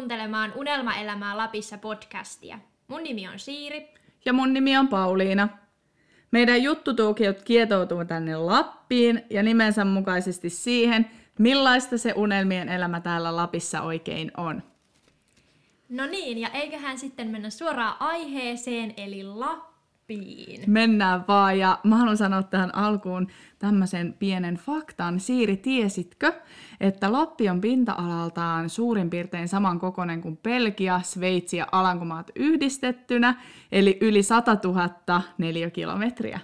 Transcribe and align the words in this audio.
kuuntelemaan 0.00 0.52
Unelmaelämää 0.56 1.36
Lapissa 1.36 1.78
podcastia. 1.78 2.58
Mun 2.88 3.02
nimi 3.02 3.28
on 3.28 3.38
Siiri. 3.38 3.94
Ja 4.24 4.32
mun 4.32 4.52
nimi 4.52 4.76
on 4.76 4.88
Pauliina. 4.88 5.48
Meidän 6.30 6.62
juttutuukiot 6.62 7.42
kietoutuu 7.42 8.04
tänne 8.04 8.36
Lappiin 8.36 9.22
ja 9.30 9.42
nimensä 9.42 9.84
mukaisesti 9.84 10.50
siihen, 10.50 11.10
millaista 11.38 11.98
se 11.98 12.12
unelmien 12.16 12.68
elämä 12.68 13.00
täällä 13.00 13.36
Lapissa 13.36 13.82
oikein 13.82 14.30
on. 14.36 14.62
No 15.88 16.06
niin, 16.06 16.38
ja 16.38 16.48
eiköhän 16.48 16.98
sitten 16.98 17.28
mennä 17.28 17.50
suoraan 17.50 17.96
aiheeseen, 18.00 18.94
eli 18.96 19.24
Lappiin. 20.10 20.62
Mennään 20.66 21.24
vaan, 21.28 21.58
ja 21.58 21.78
mä 21.84 21.96
haluan 21.96 22.16
sanoa 22.16 22.42
tähän 22.42 22.74
alkuun 22.74 23.28
tämmöisen 23.58 24.14
pienen 24.18 24.54
faktan. 24.54 25.20
Siiri, 25.20 25.56
tiesitkö, 25.56 26.32
että 26.80 27.12
Lappi 27.12 27.48
on 27.48 27.60
pinta-alaltaan 27.60 28.70
suurin 28.70 29.10
piirtein 29.10 29.48
saman 29.48 29.80
kokoinen 29.80 30.20
kuin 30.20 30.36
Belgia, 30.36 31.00
Sveitsi 31.04 31.56
ja 31.56 31.66
Alankomaat 31.72 32.30
yhdistettynä, 32.36 33.34
eli 33.72 33.98
yli 34.00 34.22
100 34.22 34.56
000 34.64 35.22
neliökilometriä? 35.38 36.40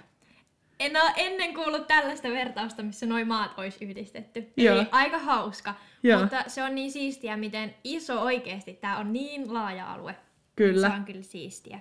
En 0.79 0.91
ole 0.91 1.11
ennen 1.15 1.53
kuullut 1.53 1.87
tällaista 1.87 2.29
vertausta, 2.29 2.83
missä 2.83 3.05
noin 3.05 3.27
maat 3.27 3.51
olisi 3.57 3.85
yhdistetty. 3.85 4.53
Joo. 4.57 4.75
Eli 4.75 4.87
aika 4.91 5.17
hauska. 5.19 5.73
Joo. 6.03 6.19
Mutta 6.21 6.43
se 6.47 6.63
on 6.63 6.75
niin 6.75 6.91
siistiä, 6.91 7.37
miten 7.37 7.75
iso 7.83 8.21
oikeasti 8.21 8.73
tämä 8.73 8.97
on 8.97 9.13
niin 9.13 9.53
laaja 9.53 9.93
alue. 9.93 10.15
Kyllä. 10.55 10.89
Se 10.89 10.95
on 10.95 11.05
kyllä 11.05 11.23
siistiä. 11.23 11.79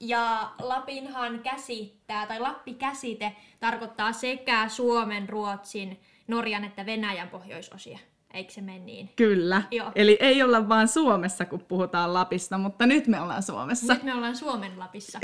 Ja 0.00 0.50
Lapinhan 0.62 1.38
käsittää, 1.38 2.26
tai 2.26 2.40
Lappi-käsite 2.40 3.32
tarkoittaa 3.60 4.12
sekä 4.12 4.68
Suomen, 4.68 5.28
Ruotsin, 5.28 6.00
Norjan 6.28 6.64
että 6.64 6.86
Venäjän 6.86 7.28
pohjoisosia. 7.28 7.98
Eikö 8.34 8.52
se 8.52 8.60
mene 8.60 8.78
niin? 8.78 9.10
Kyllä. 9.16 9.62
Joo. 9.70 9.92
Eli 9.94 10.18
ei 10.20 10.42
olla 10.42 10.68
vaan 10.68 10.88
Suomessa, 10.88 11.44
kun 11.44 11.60
puhutaan 11.60 12.14
Lapista, 12.14 12.58
mutta 12.58 12.86
nyt 12.86 13.06
me 13.06 13.20
ollaan 13.20 13.42
Suomessa. 13.42 13.94
Nyt 13.94 14.02
me 14.02 14.14
ollaan 14.14 14.36
Suomen 14.36 14.78
Lapissa. 14.78 15.18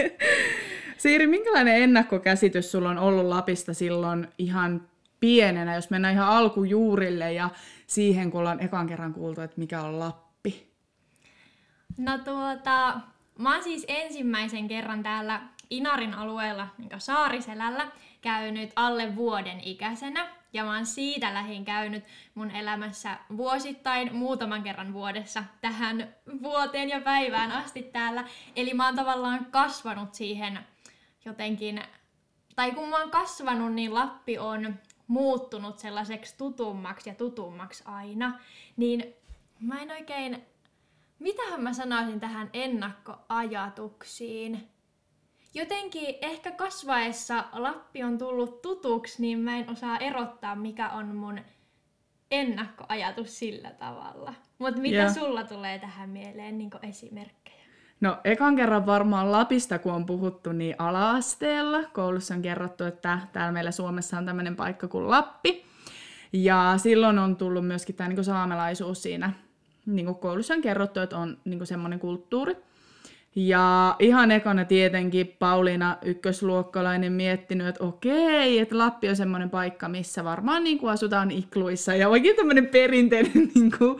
Siiri, 0.98 1.26
minkälainen 1.26 1.82
ennakkokäsitys 1.82 2.72
sulla 2.72 2.90
on 2.90 2.98
ollut 2.98 3.26
Lapista 3.26 3.74
silloin 3.74 4.28
ihan 4.38 4.88
pienenä, 5.20 5.74
jos 5.74 5.90
mennään 5.90 6.14
ihan 6.14 6.28
alkujuurille 6.28 7.32
ja 7.32 7.50
siihen, 7.86 8.30
kun 8.30 8.40
ollaan 8.40 8.62
ekan 8.62 8.86
kerran 8.86 9.14
kuultu, 9.14 9.40
että 9.40 9.58
mikä 9.58 9.82
on 9.82 9.98
Lappi? 9.98 10.72
No 11.98 12.18
tuota, 12.18 13.00
mä 13.38 13.54
oon 13.54 13.62
siis 13.62 13.84
ensimmäisen 13.88 14.68
kerran 14.68 15.02
täällä 15.02 15.40
Inarin 15.70 16.14
alueella, 16.14 16.68
niin 16.78 16.90
Saariselällä, 16.98 17.88
käynyt 18.20 18.72
alle 18.76 19.16
vuoden 19.16 19.60
ikäisenä. 19.60 20.28
Ja 20.52 20.64
mä 20.64 20.74
oon 20.74 20.86
siitä 20.86 21.34
lähin 21.34 21.64
käynyt 21.64 22.04
mun 22.34 22.50
elämässä 22.50 23.18
vuosittain 23.36 24.16
muutaman 24.16 24.62
kerran 24.62 24.92
vuodessa 24.92 25.44
tähän 25.60 26.14
vuoteen 26.42 26.88
ja 26.88 27.00
päivään 27.00 27.52
asti 27.52 27.82
täällä. 27.82 28.24
Eli 28.56 28.74
mä 28.74 28.86
oon 28.86 28.96
tavallaan 28.96 29.46
kasvanut 29.50 30.14
siihen 30.14 30.58
jotenkin, 31.24 31.82
tai 32.56 32.72
kun 32.72 32.88
mä 32.88 32.98
oon 32.98 33.10
kasvanut, 33.10 33.72
niin 33.72 33.94
Lappi 33.94 34.38
on 34.38 34.74
muuttunut 35.06 35.78
sellaiseksi 35.78 36.34
tutummaksi 36.38 37.10
ja 37.10 37.14
tutummaksi 37.14 37.82
aina. 37.86 38.38
Niin 38.76 39.14
mä 39.60 39.82
en 39.82 39.90
oikein 39.90 40.46
Mitähän 41.18 41.62
mä 41.62 41.72
sanoisin 41.72 42.20
tähän 42.20 42.50
ennakkoajatuksiin? 42.52 44.68
Jotenkin 45.54 46.14
ehkä 46.22 46.50
kasvaessa 46.50 47.44
Lappi 47.52 48.02
on 48.02 48.18
tullut 48.18 48.62
tutuksi, 48.62 49.22
niin 49.22 49.38
mä 49.38 49.56
en 49.56 49.70
osaa 49.70 49.98
erottaa, 49.98 50.56
mikä 50.56 50.88
on 50.88 51.06
mun 51.06 51.40
ennakkoajatus 52.30 53.38
sillä 53.38 53.70
tavalla. 53.70 54.34
Mutta 54.58 54.80
mitä 54.80 54.96
Joo. 54.96 55.12
sulla 55.12 55.44
tulee 55.44 55.78
tähän 55.78 56.10
mieleen 56.10 56.58
niin 56.58 56.70
esimerkkejä? 56.82 57.56
No, 58.00 58.18
ekan 58.24 58.56
kerran 58.56 58.86
varmaan 58.86 59.32
Lapista, 59.32 59.78
kun 59.78 59.92
on 59.92 60.06
puhuttu, 60.06 60.52
niin 60.52 60.74
ala-asteella. 60.78 61.82
Koulussa 61.82 62.34
on 62.34 62.42
kerrottu, 62.42 62.84
että 62.84 63.18
täällä 63.32 63.52
meillä 63.52 63.70
Suomessa 63.70 64.18
on 64.18 64.26
tämmöinen 64.26 64.56
paikka 64.56 64.88
kuin 64.88 65.10
Lappi. 65.10 65.64
Ja 66.32 66.74
silloin 66.76 67.18
on 67.18 67.36
tullut 67.36 67.66
myöskin 67.66 67.94
tämä 67.94 68.08
niin 68.08 68.24
saamelaisuus 68.24 69.02
siinä. 69.02 69.32
Niin 69.86 70.06
kuin 70.06 70.16
koulussa 70.16 70.54
on 70.54 70.60
kerrottu, 70.60 71.00
että 71.00 71.18
on 71.18 71.38
niin 71.44 71.66
semmoinen 71.66 71.98
kulttuuri. 71.98 72.56
Ja 73.36 73.96
ihan 73.98 74.30
ekana 74.30 74.64
tietenkin 74.64 75.36
Pauliina 75.38 75.96
ykkösluokkalainen 76.02 77.12
miettinyt, 77.12 77.66
että 77.66 77.84
okei, 77.84 78.58
että 78.58 78.78
Lappi 78.78 79.08
on 79.08 79.16
semmoinen 79.16 79.50
paikka, 79.50 79.88
missä 79.88 80.24
varmaan 80.24 80.64
niin 80.64 80.78
kuin 80.78 80.92
asutaan 80.92 81.30
ikluissa 81.30 81.94
ja 81.94 82.08
oikein 82.08 82.36
tämmöinen 82.36 82.66
perinteinen, 82.66 83.32
niin 83.54 83.72
kuin, 83.78 83.98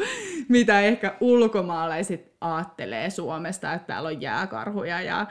mitä 0.48 0.80
ehkä 0.80 1.16
ulkomaalaiset 1.20 2.32
aattelee 2.40 3.10
Suomesta, 3.10 3.72
että 3.72 3.86
täällä 3.86 4.06
on 4.06 4.22
jääkarhuja 4.22 5.02
ja 5.02 5.26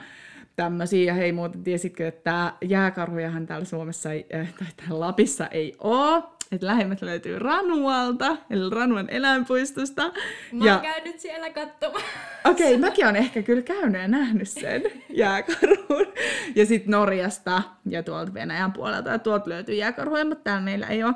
tämmöisiä. 0.56 1.04
Ja 1.04 1.14
hei 1.14 1.32
muuten, 1.32 1.62
tiesitkö, 1.62 2.08
että 2.08 2.52
jääkarhujahan 2.64 3.46
täällä 3.46 3.64
Suomessa 3.64 4.12
ei, 4.12 4.26
äh, 4.34 4.54
tai 4.58 4.68
täällä 4.76 5.00
Lapissa 5.00 5.46
ei 5.46 5.74
ole. 5.78 6.35
Että 6.52 6.66
lähemmät 6.66 7.02
löytyy 7.02 7.38
Ranualta, 7.38 8.36
eli 8.50 8.70
Ranuan 8.70 9.10
eläinpuistosta. 9.10 10.12
Mä 10.52 10.64
ja 10.64 10.72
oon 10.72 10.82
käynyt 10.82 11.20
siellä 11.20 11.50
katsomaan. 11.50 12.04
Okei, 12.44 12.66
okay, 12.66 12.78
mäkin 12.78 13.04
olen 13.04 13.16
ehkä 13.16 13.42
kyllä 13.42 13.62
käynyt 13.62 14.00
ja 14.00 14.08
nähnyt 14.08 14.48
sen 14.48 14.82
jääkarhun. 15.08 16.06
Ja 16.54 16.66
sitten 16.66 16.90
Norjasta 16.90 17.62
ja 17.88 18.02
tuolta 18.02 18.34
Venäjän 18.34 18.72
puolelta. 18.72 19.10
Ja 19.10 19.18
tuolta 19.18 19.50
löytyy 19.50 19.74
jääkarhuja, 19.74 20.24
mutta 20.24 20.44
täällä 20.44 20.62
meillä 20.62 20.86
ei 20.86 21.04
ole. 21.04 21.14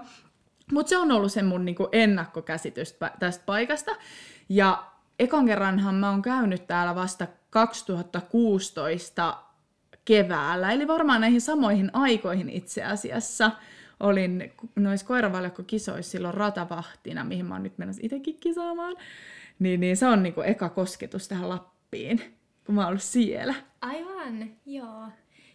Mutta 0.73 0.91
se 0.91 0.97
on 0.97 1.13
ollut 1.13 1.33
se 1.33 1.43
mun 1.43 1.65
niinku 1.65 1.89
ennakkokäsitys 1.93 2.97
tästä 3.19 3.43
paikasta. 3.47 3.91
Ja 4.49 4.85
ekan 5.19 5.47
kerranhan 5.47 5.95
mä 5.95 6.11
oon 6.11 6.23
käynyt 6.23 6.67
täällä 6.67 6.95
vasta 6.95 7.27
2016 7.51 9.37
keväällä. 10.05 10.73
Eli 10.73 10.89
varmaan 10.89 11.21
näihin 11.21 11.41
samoihin 11.41 11.91
aikoihin 11.93 12.49
itse 12.49 12.85
asiassa 12.85 13.51
olin 14.01 14.53
noissa 14.77 15.07
koiravaljakko-kisoissa 15.07 16.11
silloin 16.11 16.35
ratavahtina, 16.35 17.25
mihin 17.25 17.47
mä 17.47 17.55
oon 17.55 17.63
nyt 17.63 17.79
menossa 17.79 18.03
itsekin 18.05 18.37
kisaamaan. 18.41 18.97
Niin, 19.59 19.81
niin 19.81 19.97
se 19.97 20.07
on 20.07 20.23
niinku 20.23 20.41
eka 20.41 20.69
kosketus 20.69 21.29
tähän 21.29 21.49
Lappiin, 21.49 22.21
kun 22.67 22.75
mä 22.75 22.81
oon 22.81 22.89
ollut 22.89 23.03
siellä. 23.03 23.55
Aivan, 23.81 24.51
joo. 24.67 25.09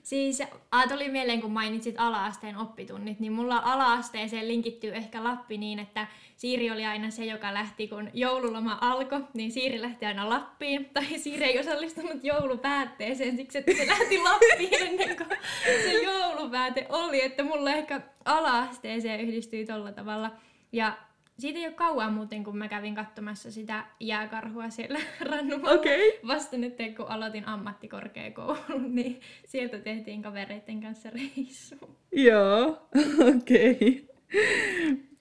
Siis 0.06 0.42
a, 0.72 0.88
tuli 0.88 1.10
mieleen, 1.10 1.42
kun 1.42 1.52
mainitsit 1.52 1.96
ala-asteen 1.98 2.58
oppitunnit, 2.58 3.20
niin 3.20 3.34
mulla 3.34 3.62
ala-asteeseen 3.66 4.48
linkittyy 4.48 4.96
ehkä 4.96 5.24
Lappi 5.24 5.58
niin, 5.58 5.80
että 5.80 6.08
Siiri 6.36 6.72
oli 6.72 6.86
aina 6.86 7.12
se, 7.12 7.26
joka 7.26 7.54
lähti, 7.54 7.88
kun 7.88 8.10
joululoma 8.14 8.78
alkoi, 8.82 9.24
niin 9.34 9.52
Siiri 9.52 9.82
lähti 9.82 10.06
aina 10.06 10.30
Lappiin. 10.30 10.86
Tai 10.94 11.20
Siiri 11.20 11.44
ei 11.44 11.60
osallistunut 11.60 12.24
joulupäätteeseen 12.24 13.38
siksi, 13.38 13.58
että 13.58 13.72
se 13.78 13.88
lähti 13.88 14.18
Lappiin 14.18 14.84
ennen 14.88 15.18
kuin 15.18 15.30
se 15.66 16.04
joulupääte 16.04 16.86
oli. 16.90 17.24
Että 17.24 17.44
mulla 17.44 17.72
ehkä 17.72 18.02
ala-asteeseen 18.26 19.20
yhdistyi 19.20 19.66
tolla 19.66 19.92
tavalla. 19.92 20.32
Ja 20.72 20.98
siitä 21.40 21.60
ei 21.60 21.66
ole 21.66 21.74
kauan 21.74 22.14
muuten, 22.14 22.44
kun 22.44 22.58
mä 22.58 22.68
kävin 22.68 22.96
katsomassa 22.96 23.52
sitä 23.52 23.86
jääkarhua 24.00 24.70
siellä 24.70 25.00
rannumalla. 25.32 25.80
Okei. 25.80 26.20
Vasta 26.28 26.58
nyt, 26.58 26.78
kun 26.98 27.08
aloitin 27.08 27.48
ammattikorkeakoulun, 27.48 28.96
niin 28.96 29.22
sieltä 29.46 29.80
tehtiin 29.80 30.22
kavereiden 30.22 30.82
kanssa 30.82 31.10
reissu. 31.10 31.76
Joo, 32.12 32.88
okei. 33.36 34.10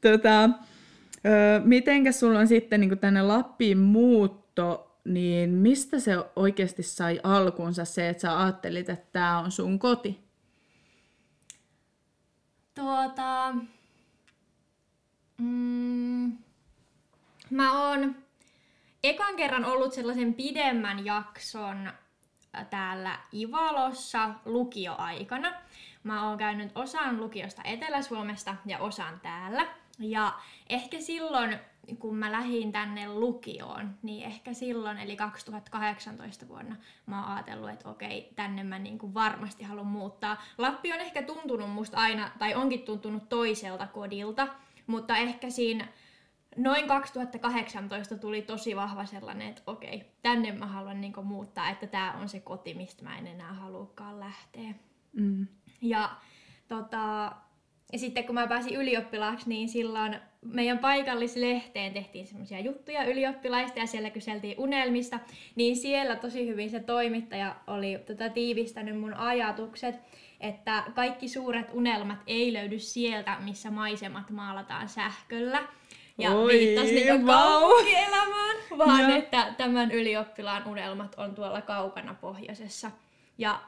Tota, 0.01 0.45
ö, 0.45 0.51
mitenkä 1.65 2.13
sulla 2.13 2.39
on 2.39 2.49
sitten 2.49 2.81
niin 2.81 2.99
tänne 2.99 3.23
Lappiin 3.23 3.79
muutto, 3.79 4.99
niin 5.05 5.51
mistä 5.51 6.01
se 6.01 6.13
oikeasti 6.37 6.83
sai 6.83 7.21
alkunsa 7.23 7.85
se, 7.85 8.09
että 8.09 8.21
sä 8.21 8.43
ajattelit, 8.43 8.89
että 8.89 9.07
tämä 9.13 9.39
on 9.39 9.51
sun 9.51 9.79
koti? 9.79 10.25
Tuota... 12.75 13.55
Mm, 15.45 16.33
mä 17.51 17.89
oon 17.89 18.17
ekan 19.03 19.37
kerran 19.37 19.65
ollut 19.65 19.93
sellaisen 19.93 20.35
pidemmän 20.35 21.05
jakson 21.05 21.93
täällä 22.71 23.19
Ivalossa 23.35 24.31
lukioaikana. 24.45 25.53
Mä 26.05 26.29
oon 26.29 26.39
käynyt 26.39 26.73
osan 26.75 27.21
lukiosta 27.21 27.63
Etelä-Suomesta 27.65 28.57
ja 28.67 28.79
osan 28.79 29.21
täällä. 29.21 29.67
Ja 29.99 30.35
ehkä 30.69 31.01
silloin, 31.01 31.59
kun 31.99 32.17
mä 32.17 32.33
lähdin 32.33 32.73
tänne 32.73 33.09
lukioon, 33.09 33.95
niin 34.03 34.27
ehkä 34.27 34.55
silloin, 34.55 34.99
eli 34.99 35.17
2018 35.17 36.49
vuonna, 36.49 36.77
mä 37.07 37.23
oon 37.23 37.33
ajatellut, 37.33 37.71
että 37.71 37.89
okei, 37.89 38.33
tänne 38.37 38.65
mä 38.65 38.79
niin 38.79 38.99
kuin 38.99 39.15
varmasti 39.15 39.65
haluan 39.65 39.87
muuttaa. 39.87 40.43
Lappi 40.59 40.93
on 40.93 41.01
ehkä 41.01 41.23
tuntunut 41.23 41.71
musta 41.71 41.97
aina, 41.97 42.31
tai 42.39 42.55
onkin 42.55 42.83
tuntunut 42.83 43.29
toiselta 43.29 43.87
kodilta, 43.87 44.49
mutta 44.87 45.17
ehkä 45.17 45.51
siinä 45.51 45.89
noin 46.57 46.89
2018 46.89 48.17
tuli 48.19 48.43
tosi 48.43 48.77
vahva 48.77 49.07
sellainen, 49.07 49.49
että 49.49 49.63
okei, 49.67 50.03
tänne 50.23 50.53
mä 50.53 50.67
haluan 50.67 51.01
niinku 51.01 51.23
muuttaa, 51.23 51.71
että 51.71 51.87
tämä 51.87 52.13
on 52.21 52.29
se 52.29 52.41
koti, 52.41 52.75
mistä 52.75 53.03
mä 53.05 53.19
en 53.19 53.27
enää 53.27 53.53
halukaan 53.53 54.21
lähteä. 54.21 54.75
Mm. 55.13 55.47
Ja, 55.83 56.11
tota, 56.69 57.33
ja 57.93 57.99
sitten 57.99 58.25
kun 58.25 58.35
mä 58.35 58.47
pääsin 58.47 58.75
ylioppilaaksi, 58.75 59.49
niin 59.49 59.69
silloin 59.69 60.17
meidän 60.43 60.79
paikallislehteen 60.79 61.93
tehtiin 61.93 62.27
semmoisia 62.27 62.61
juttuja 62.61 63.05
ylioppilaista 63.05 63.79
ja 63.79 63.87
siellä 63.87 64.11
kyseltiin 64.11 64.55
unelmista, 64.59 65.21
niin 65.55 65.77
siellä 65.77 66.17
tosi 66.17 66.49
hyvin 66.49 66.71
se 66.71 66.81
toimittaja 66.81 67.57
oli 67.67 67.99
tota, 68.07 68.29
tiivistänyt 68.29 69.01
mun 69.01 69.15
ajatukset, 69.15 69.95
että 70.49 70.85
kaikki 70.95 71.29
suuret 71.29 71.67
unelmat 71.73 72.19
ei 72.27 72.53
löydy 72.53 72.79
sieltä, 72.79 73.37
missä 73.41 73.71
maisemat 73.71 74.31
maalataan 74.31 74.89
sähköllä. 74.89 75.63
Ja 76.19 76.31
Oi, 76.31 76.53
viittasi 76.53 76.95
niin 76.95 77.27
kaupunkielämään, 77.27 78.57
vaan 78.79 79.01
Joo. 79.01 79.19
että 79.19 79.55
tämän 79.57 79.91
ylioppilaan 79.91 80.69
unelmat 80.69 81.15
on 81.15 81.35
tuolla 81.35 81.61
kaukana 81.61 82.15
pohjoisessa. 82.15 82.91
Ja 83.39 83.61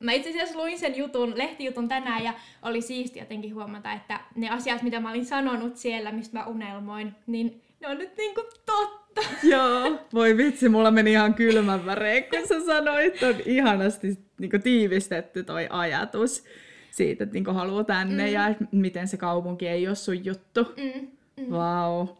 mä 0.00 0.12
itse 0.12 0.30
asiassa 0.30 0.58
luin 0.58 0.78
sen 0.78 0.96
jutun, 0.96 1.38
lehtijutun 1.38 1.88
tänään 1.88 2.24
ja 2.24 2.34
oli 2.62 2.80
siisti 2.80 3.18
jotenkin 3.18 3.54
huomata, 3.54 3.92
että 3.92 4.20
ne 4.34 4.50
asiat, 4.50 4.82
mitä 4.82 5.00
mä 5.00 5.10
olin 5.10 5.26
sanonut 5.26 5.76
siellä, 5.76 6.12
mistä 6.12 6.38
mä 6.38 6.46
unelmoin, 6.46 7.14
niin 7.26 7.62
ne 7.80 7.88
on 7.88 7.98
nyt 7.98 8.16
niinku 8.16 8.42
totta. 8.66 9.01
Joo, 9.52 9.98
voi 10.14 10.36
vitsi, 10.36 10.68
mulla 10.68 10.90
meni 10.90 11.12
ihan 11.12 11.34
kylmän 11.34 11.86
värein, 11.86 12.24
kun 12.24 12.48
sä 12.48 12.66
sanoit, 12.66 13.22
on 13.22 13.34
ihanasti 13.44 14.18
niin 14.38 14.62
tiivistetty 14.62 15.44
toi 15.44 15.66
ajatus 15.70 16.44
siitä, 16.90 17.24
että 17.24 17.34
niin 17.34 17.54
haluaa 17.54 17.84
tänne 17.84 18.26
mm. 18.26 18.32
ja 18.32 18.42
miten 18.72 19.08
se 19.08 19.16
kaupunki 19.16 19.68
ei 19.68 19.88
ole 19.88 19.94
sun 19.94 20.24
juttu. 20.24 20.64
Mm. 20.64 21.08
Vau. 21.50 22.06
Wow. 22.06 22.16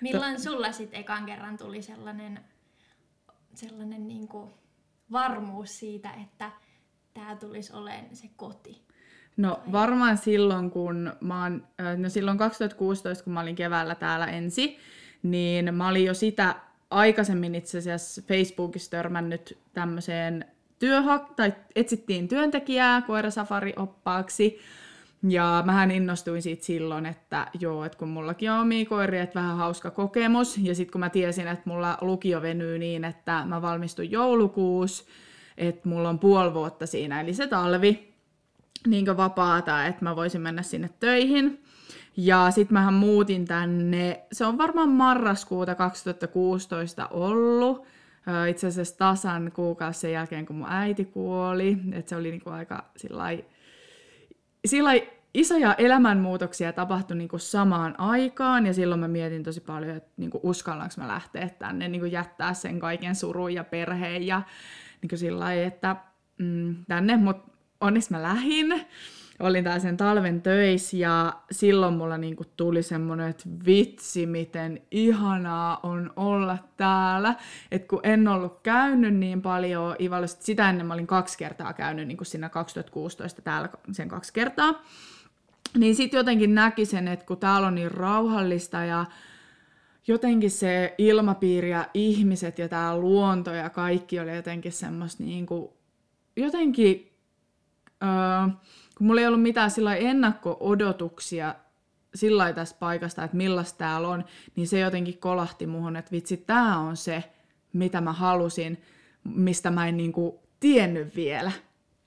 Milloin 0.00 0.40
sulla 0.40 0.72
sitten 0.72 1.00
ekan 1.00 1.26
kerran 1.26 1.56
tuli 1.56 1.82
sellainen, 1.82 2.40
sellainen 3.54 4.08
niinku 4.08 4.52
varmuus 5.12 5.78
siitä, 5.78 6.10
että 6.22 6.50
tämä 7.14 7.36
tulisi 7.36 7.72
olemaan 7.72 8.16
se 8.16 8.28
koti? 8.36 8.84
No 9.36 9.60
varmaan 9.72 10.18
silloin, 10.18 10.70
kun 10.70 11.12
mä 11.20 11.42
oon, 11.42 11.66
no 11.96 12.08
silloin 12.08 12.38
2016, 12.38 13.24
kun 13.24 13.32
mä 13.32 13.40
olin 13.40 13.56
keväällä 13.56 13.94
täällä 13.94 14.26
ensi, 14.26 14.78
niin 15.24 15.74
mä 15.74 15.88
olin 15.88 16.04
jo 16.04 16.14
sitä 16.14 16.54
aikaisemmin 16.90 17.54
itse 17.54 17.78
asiassa 17.78 18.22
Facebookissa 18.28 18.90
törmännyt 18.90 19.58
tämmöiseen 19.72 20.44
työhak- 20.78 21.34
tai 21.36 21.52
etsittiin 21.76 22.28
työntekijää 22.28 23.02
koirasafari-oppaaksi. 23.02 24.58
Ja 25.28 25.62
mähän 25.66 25.90
innostuin 25.90 26.42
siitä 26.42 26.64
silloin, 26.64 27.06
että 27.06 27.46
joo, 27.60 27.84
että 27.84 27.98
kun 27.98 28.08
mullakin 28.08 28.50
on 28.50 28.60
omia 28.60 28.86
koiria, 28.86 29.22
että 29.22 29.40
vähän 29.40 29.56
hauska 29.56 29.90
kokemus. 29.90 30.58
Ja 30.58 30.74
sitten 30.74 30.92
kun 30.92 31.00
mä 31.00 31.10
tiesin, 31.10 31.48
että 31.48 31.70
mulla 31.70 31.98
lukio 32.00 32.42
venyy 32.42 32.78
niin, 32.78 33.04
että 33.04 33.44
mä 33.46 33.62
valmistun 33.62 34.10
joulukuussa, 34.10 35.04
että 35.58 35.88
mulla 35.88 36.08
on 36.08 36.18
puoli 36.18 36.54
vuotta 36.54 36.86
siinä, 36.86 37.20
eli 37.20 37.34
se 37.34 37.46
talvi, 37.46 38.14
niin 38.86 39.16
vapaata, 39.16 39.86
että 39.86 40.04
mä 40.04 40.16
voisin 40.16 40.40
mennä 40.40 40.62
sinne 40.62 40.90
töihin. 41.00 41.62
Ja 42.16 42.50
sit 42.50 42.70
mähän 42.70 42.94
muutin 42.94 43.44
tänne, 43.44 44.24
se 44.32 44.46
on 44.46 44.58
varmaan 44.58 44.88
marraskuuta 44.88 45.74
2016 45.74 47.08
ollut, 47.08 47.86
itse 48.48 48.66
asiassa 48.66 48.98
tasan 48.98 49.52
kuukausi 49.54 50.00
sen 50.00 50.12
jälkeen, 50.12 50.46
kun 50.46 50.56
mun 50.56 50.68
äiti 50.70 51.04
kuoli. 51.04 51.76
Et 51.92 52.08
se 52.08 52.16
oli 52.16 52.30
niinku 52.30 52.50
aika 52.50 52.84
sillai, 52.96 53.44
sillai 54.66 55.08
isoja 55.34 55.74
elämänmuutoksia 55.74 56.72
tapahtui 56.72 57.16
niinku 57.16 57.38
samaan 57.38 58.00
aikaan, 58.00 58.66
ja 58.66 58.74
silloin 58.74 59.00
mä 59.00 59.08
mietin 59.08 59.42
tosi 59.42 59.60
paljon, 59.60 59.96
että 59.96 60.10
niinku 60.16 60.40
uskallanko 60.42 60.94
mä 60.96 61.08
lähteä 61.08 61.48
tänne, 61.48 61.88
niinku 61.88 62.06
jättää 62.06 62.54
sen 62.54 62.80
kaiken 62.80 63.14
surun 63.14 63.54
ja 63.54 63.64
perheen, 63.64 64.22
ja 64.22 64.42
niinku 65.02 65.16
sillä 65.16 65.54
että 65.54 65.96
mm, 66.38 66.76
tänne, 66.88 67.16
mutta 67.16 67.52
onneksi 67.80 68.10
mä 68.10 68.22
lähin. 68.22 68.86
Olin 69.40 69.64
tää 69.64 69.78
sen 69.78 69.96
talven 69.96 70.42
töissä 70.42 70.96
ja 70.96 71.32
silloin 71.50 71.94
mulla 71.94 72.18
niinku 72.18 72.44
tuli 72.56 72.82
semmonen, 72.82 73.30
että 73.30 73.44
vitsi 73.66 74.26
miten 74.26 74.82
ihanaa 74.90 75.80
on 75.82 76.12
olla 76.16 76.58
täällä. 76.76 77.34
Et 77.70 77.88
kun 77.88 78.00
en 78.02 78.28
ollut 78.28 78.60
käynyt 78.62 79.14
niin 79.14 79.42
paljon 79.42 79.96
Ivalossa, 80.00 80.38
sitä 80.42 80.70
ennen 80.70 80.86
mä 80.86 80.94
olin 80.94 81.06
kaksi 81.06 81.38
kertaa 81.38 81.72
käynyt 81.72 82.08
niinku 82.08 82.24
siinä 82.24 82.48
2016 82.48 83.42
täällä 83.42 83.68
sen 83.92 84.08
kaksi 84.08 84.32
kertaa. 84.32 84.82
Niin 85.78 85.94
sit 85.94 86.12
jotenkin 86.12 86.54
näki 86.54 86.86
sen, 86.86 87.08
että 87.08 87.26
kun 87.26 87.38
täällä 87.38 87.66
on 87.66 87.74
niin 87.74 87.90
rauhallista 87.90 88.84
ja 88.84 89.06
jotenkin 90.06 90.50
se 90.50 90.94
ilmapiiri 90.98 91.70
ja 91.70 91.88
ihmiset 91.94 92.58
ja 92.58 92.68
tämä 92.68 92.98
luonto 92.98 93.50
ja 93.50 93.70
kaikki 93.70 94.20
oli 94.20 94.36
jotenkin 94.36 94.72
semmoista 94.72 95.22
niin 95.22 95.46
kuin, 95.46 95.68
jotenkin, 96.36 97.12
öö, 98.02 98.54
kun 98.98 99.06
mulla 99.06 99.20
ei 99.20 99.26
ollut 99.26 99.42
mitään 99.42 99.70
sillä 99.70 99.94
ennakko-odotuksia 99.96 101.54
sillä 102.14 102.52
tästä 102.52 102.78
paikasta, 102.78 103.24
että 103.24 103.36
millaista 103.36 103.78
täällä 103.78 104.08
on, 104.08 104.24
niin 104.56 104.68
se 104.68 104.78
jotenkin 104.78 105.18
kolahti 105.18 105.66
muhun, 105.66 105.96
että 105.96 106.10
vitsi, 106.10 106.36
tämä 106.36 106.78
on 106.78 106.96
se, 106.96 107.24
mitä 107.72 108.00
mä 108.00 108.12
halusin, 108.12 108.82
mistä 109.24 109.70
mä 109.70 109.88
en 109.88 109.96
niin 109.96 110.12
kuin, 110.12 110.34
tiennyt 110.60 111.16
vielä. 111.16 111.52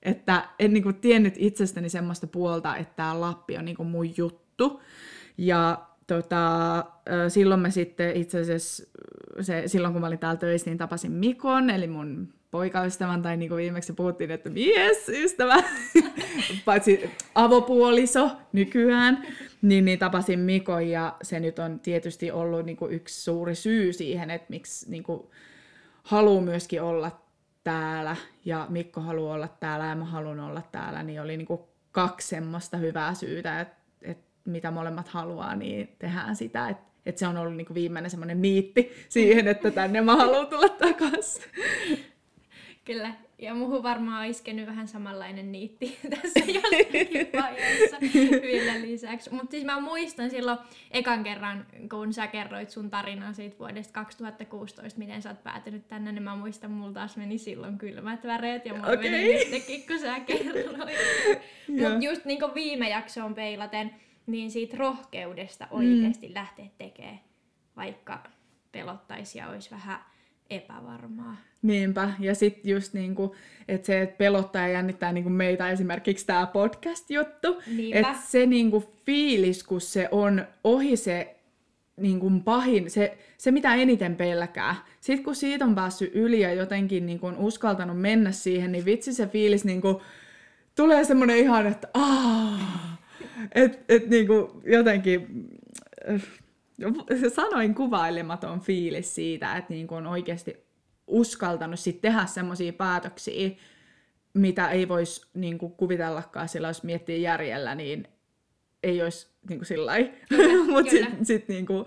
Että 0.02 0.48
en 0.58 0.72
niin 0.72 0.82
kuin, 0.82 0.94
tiennyt 0.94 1.34
itsestäni 1.36 1.88
semmoista 1.88 2.26
puolta, 2.26 2.76
että 2.76 2.96
tämä 2.96 3.20
Lappi 3.20 3.56
on 3.58 3.64
niin 3.64 3.76
kuin, 3.76 3.88
mun 3.88 4.16
juttu. 4.16 4.82
Ja 5.38 5.86
tota, 6.06 6.84
silloin 7.28 7.60
mä 7.60 7.70
sitten 7.70 8.16
itse 8.16 8.40
asiassa, 8.40 8.84
se, 9.40 9.62
silloin 9.66 9.92
kun 9.92 10.00
mä 10.00 10.06
olin 10.06 10.18
täällä 10.18 10.40
töissä, 10.40 10.70
niin 10.70 10.78
tapasin 10.78 11.12
Mikon, 11.12 11.70
eli 11.70 11.86
mun 11.86 12.32
poikaystävän, 12.50 13.22
tai 13.22 13.36
niin 13.36 13.48
kuin 13.48 13.56
viimeksi 13.56 13.92
puhuttiin, 13.92 14.30
että 14.30 14.50
mies, 14.50 15.08
ystävä, 15.08 15.56
paitsi 16.64 17.10
avopuoliso 17.34 18.30
nykyään, 18.52 19.26
niin, 19.62 19.84
niin 19.84 19.98
tapasin 19.98 20.40
Mikon, 20.40 20.88
ja 20.88 21.16
se 21.22 21.40
nyt 21.40 21.58
on 21.58 21.80
tietysti 21.80 22.30
ollut 22.30 22.66
niin 22.66 22.76
kuin 22.76 22.92
yksi 22.92 23.22
suuri 23.22 23.54
syy 23.54 23.92
siihen, 23.92 24.30
että 24.30 24.46
miksi 24.48 24.90
niin 24.90 25.02
kuin, 25.02 25.22
haluaa 26.02 26.42
myöskin 26.42 26.82
olla 26.82 27.20
täällä, 27.64 28.16
ja 28.44 28.66
Mikko 28.68 29.00
haluaa 29.00 29.34
olla 29.34 29.48
täällä, 29.60 29.86
ja 29.86 29.96
mä 29.96 30.04
haluan 30.04 30.40
olla 30.40 30.62
täällä, 30.72 31.02
niin 31.02 31.20
oli 31.20 31.36
niin 31.36 31.46
kuin 31.46 31.60
kaksi 31.92 32.28
semmoista 32.28 32.76
hyvää 32.76 33.14
syytä, 33.14 33.60
että, 33.60 33.76
että 34.02 34.26
mitä 34.44 34.70
molemmat 34.70 35.08
haluaa, 35.08 35.56
niin 35.56 35.96
tehdään 35.98 36.36
sitä, 36.36 36.68
että 36.68 36.88
että 37.06 37.18
se 37.18 37.26
on 37.26 37.36
ollut 37.36 37.56
niin 37.56 37.66
kuin 37.66 37.74
viimeinen 37.74 38.10
semmoinen 38.10 38.42
niitti 38.42 38.92
siihen, 39.08 39.48
että 39.48 39.70
tänne 39.70 40.00
mä 40.00 40.16
haluan 40.16 40.46
tulla 40.46 40.68
takaisin. 40.68 41.42
Kyllä. 42.88 43.14
Ja 43.38 43.54
muuhun 43.54 43.82
varmaan 43.82 44.20
on 44.20 44.30
iskenyt 44.30 44.66
vähän 44.66 44.88
samanlainen 44.88 45.52
niitti 45.52 45.98
tässä 46.14 46.40
jossakin 46.52 47.28
vaiheessa 47.42 47.96
vielä 48.42 48.80
lisäksi. 48.80 49.30
Mutta 49.32 49.50
siis 49.50 49.64
mä 49.64 49.80
muistan 49.80 50.30
silloin 50.30 50.58
ekan 50.90 51.24
kerran, 51.24 51.66
kun 51.90 52.12
sä 52.12 52.26
kerroit 52.26 52.70
sun 52.70 52.90
tarinan 52.90 53.34
siitä 53.34 53.58
vuodesta 53.58 53.92
2016, 53.92 54.98
miten 54.98 55.22
sä 55.22 55.28
oot 55.28 55.44
päätynyt 55.44 55.88
tänne, 55.88 56.12
niin 56.12 56.22
mä 56.22 56.36
muistan, 56.36 56.70
mulla 56.70 56.92
taas 56.92 57.16
meni 57.16 57.38
silloin 57.38 57.78
kylmät 57.78 58.24
väreet 58.24 58.66
ja 58.66 58.74
mulla 58.74 58.92
Okei. 58.92 59.10
meni 59.10 59.50
nytkin, 59.50 59.86
kun 59.86 59.98
sä 59.98 60.20
kerroit. 60.20 60.88
Mutta 61.68 62.04
just 62.04 62.24
niin 62.24 62.40
kuin 62.40 62.54
viime 62.54 62.88
jaksoon 62.88 63.34
peilaten, 63.34 63.94
niin 64.26 64.50
siitä 64.50 64.76
rohkeudesta 64.76 65.66
oikeasti 65.70 66.28
mm. 66.28 66.34
lähteä 66.34 66.66
tekemään, 66.78 67.20
vaikka 67.76 68.22
pelottaisi 68.72 69.38
ja 69.38 69.48
olisi 69.48 69.70
vähän 69.70 69.98
epävarmaa. 70.50 71.36
Niinpä, 71.62 72.10
ja 72.20 72.34
sitten 72.34 72.70
just 72.70 72.94
niinku, 72.94 73.34
että 73.68 73.86
se, 73.86 74.02
että 74.02 74.16
pelottaa 74.16 74.62
ja 74.62 74.68
jännittää 74.68 75.12
niinku 75.12 75.30
meitä 75.30 75.70
esimerkiksi 75.70 76.26
tämä 76.26 76.46
podcast-juttu, 76.46 77.62
että 77.92 78.14
se 78.26 78.46
niinku 78.46 78.84
fiilis, 79.06 79.64
kun 79.64 79.80
se 79.80 80.08
on 80.10 80.46
ohi 80.64 80.96
se 80.96 81.36
niinku 81.96 82.30
pahin, 82.44 82.90
se, 82.90 83.18
se 83.38 83.50
mitä 83.50 83.74
eniten 83.74 84.16
pelkää. 84.16 84.76
Sitten 85.00 85.24
kun 85.24 85.34
siitä 85.34 85.64
on 85.64 85.74
päässyt 85.74 86.14
yli 86.14 86.40
ja 86.40 86.52
jotenkin 86.52 87.06
niinku 87.06 87.26
on 87.26 87.38
uskaltanut 87.38 88.00
mennä 88.00 88.32
siihen, 88.32 88.72
niin 88.72 88.84
vitsi 88.84 89.12
se 89.12 89.26
fiilis 89.26 89.64
niinku, 89.64 90.02
tulee 90.74 91.04
semmoinen 91.04 91.36
ihan, 91.36 91.66
että 91.66 91.88
aah, 91.94 92.98
et, 93.54 93.84
et 93.88 94.08
niinku 94.08 94.62
jotenkin, 94.66 95.48
sanoin 97.34 97.74
kuvailematon 97.74 98.60
fiilis 98.60 99.14
siitä, 99.14 99.56
että 99.56 99.72
niinku 99.72 99.94
on 99.94 100.06
oikeasti 100.06 100.68
uskaltanut 101.06 101.80
sit 101.80 102.00
tehdä 102.00 102.26
semmoisia 102.26 102.72
päätöksiä, 102.72 103.50
mitä 104.34 104.70
ei 104.70 104.88
voisi 104.88 105.26
niinku 105.34 105.68
kuvitellakaan 105.68 106.48
sillä, 106.48 106.68
jos 106.68 106.82
miettii 106.82 107.22
järjellä, 107.22 107.74
niin 107.74 108.08
ei 108.82 109.02
olisi 109.02 109.28
niinku 109.48 109.64
sillä 109.64 109.92
Mutta 110.72 110.90
sitten 110.90 111.26
sit 111.26 111.48
niinku, 111.48 111.86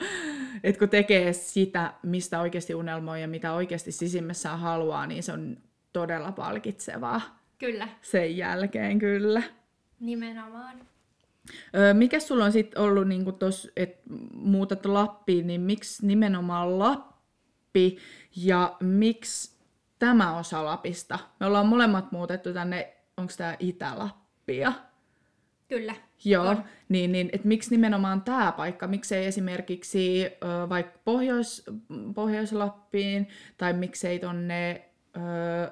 et 0.63 0.77
kun 0.77 0.89
tekee 0.89 1.33
sitä, 1.33 1.93
mistä 2.03 2.41
oikeasti 2.41 2.75
unelmoi 2.75 3.21
ja 3.21 3.27
mitä 3.27 3.53
oikeasti 3.53 3.91
sisimmässään 3.91 4.59
haluaa, 4.59 5.07
niin 5.07 5.23
se 5.23 5.31
on 5.31 5.57
todella 5.93 6.31
palkitsevaa 6.31 7.21
Kyllä, 7.57 7.87
sen 8.01 8.37
jälkeen 8.37 8.99
kyllä. 8.99 9.43
nimenomaan. 9.99 10.90
Mikä 11.93 12.19
sulla 12.19 12.45
on 12.45 12.51
sitten 12.51 12.81
ollut, 12.81 13.07
niin 13.07 13.25
että 13.75 14.03
muutat 14.33 14.85
Lappiin, 14.85 15.47
niin 15.47 15.61
miksi 15.61 16.07
nimenomaan 16.07 16.79
Lappi 16.79 17.97
ja 18.35 18.77
miksi 18.79 19.59
tämä 19.99 20.37
osa 20.37 20.65
Lapista? 20.65 21.19
Me 21.39 21.45
ollaan 21.45 21.67
molemmat 21.67 22.11
muutettu 22.11 22.53
tänne, 22.53 22.93
onko 23.17 23.33
tämä 23.37 23.55
Itä-Lappia? 23.59 24.73
Kyllä. 25.67 25.95
Joo, 26.25 26.47
On. 26.47 26.63
niin, 26.89 27.11
niin 27.11 27.29
että 27.33 27.47
miksi 27.47 27.71
nimenomaan 27.71 28.21
tämä 28.21 28.51
paikka, 28.51 28.87
miksei 28.87 29.25
esimerkiksi 29.25 30.25
ö, 30.25 30.69
vaikka 30.69 30.99
Pohjois, 31.05 31.63
Pohjois-Lappiin, 32.15 33.27
tai 33.57 33.73
miksei 33.73 34.19
tonne, 34.19 34.85
ö, 35.17 35.71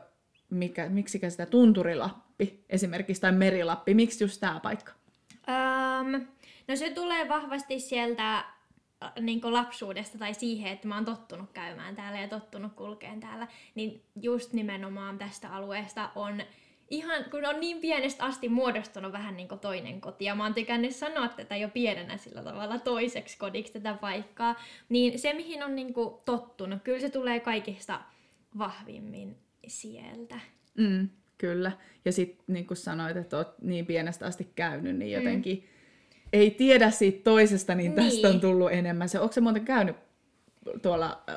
mikä, 0.50 0.90
miksikä 0.90 1.30
sitä 1.30 1.46
Tunturilappi 1.46 2.66
esimerkiksi, 2.70 3.22
tai 3.22 3.32
Merilappi, 3.32 3.94
miksi 3.94 4.24
just 4.24 4.40
tämä 4.40 4.60
paikka? 4.60 4.92
Öm, 5.50 6.28
no 6.68 6.76
se 6.76 6.90
tulee 6.90 7.30
vahvasti 7.30 7.80
sieltä 7.80 8.46
niin 9.22 9.42
lapsuudesta 9.44 10.18
tai 10.18 10.34
siihen, 10.34 10.72
että 10.72 10.88
mä 10.88 10.96
oon 10.96 11.06
tottunut 11.06 11.52
käymään 11.54 11.96
täällä 11.96 12.20
ja 12.20 12.28
tottunut 12.28 12.74
kulkeen 12.74 13.20
täällä, 13.20 13.48
niin 13.76 14.04
just 14.22 14.54
nimenomaan 14.54 15.18
tästä 15.18 15.56
alueesta 15.56 16.10
on 16.16 16.42
ihan, 16.90 17.26
kun 17.32 17.46
on 17.46 17.60
niin 17.60 17.82
pienestä 17.82 18.26
asti 18.26 18.50
muodostunut 18.50 19.12
vähän 19.12 19.38
niin 19.38 19.48
kuin 19.48 19.60
toinen 19.60 20.02
koti, 20.02 20.26
ja 20.26 20.36
mä 20.36 20.44
oon 20.44 20.54
tykännyt 20.54 20.96
sanoa 20.96 21.28
tätä 21.28 21.56
jo 21.56 21.70
pienenä 21.70 22.18
sillä 22.18 22.44
tavalla 22.44 22.80
toiseksi 22.80 23.38
kodiksi 23.38 23.74
tätä 23.74 23.94
paikkaa, 23.94 24.56
niin 24.90 25.20
se 25.20 25.34
mihin 25.34 25.64
on 25.64 25.76
niin 25.76 25.94
kuin 25.94 26.16
tottunut, 26.26 26.84
kyllä 26.84 27.00
se 27.00 27.10
tulee 27.10 27.40
kaikista 27.40 28.00
vahvimmin 28.58 29.38
sieltä. 29.68 30.40
Mm, 30.78 31.10
kyllä. 31.40 31.72
Ja 32.06 32.12
sitten 32.12 32.46
niin 32.48 32.68
kuin 32.68 32.78
sanoit, 32.78 33.18
että 33.18 33.38
oot 33.38 33.62
niin 33.62 33.86
pienestä 33.86 34.26
asti 34.26 34.48
käynyt, 34.56 34.96
niin 34.98 35.12
jotenkin 35.12 35.58
mm. 35.58 35.64
ei 36.34 36.52
tiedä 36.52 36.92
siitä 36.92 37.24
toisesta, 37.24 37.76
niin 37.76 37.94
tästä 37.94 38.28
Niin. 38.28 38.36
on 38.36 38.42
tullut 38.42 38.72
enemmän. 38.72 39.10
Se, 39.10 39.20
onko 39.20 39.34
se 39.34 39.42
muuten 39.42 39.66
käynyt 39.66 39.96
tuolla 40.82 41.24
äh, 41.30 41.36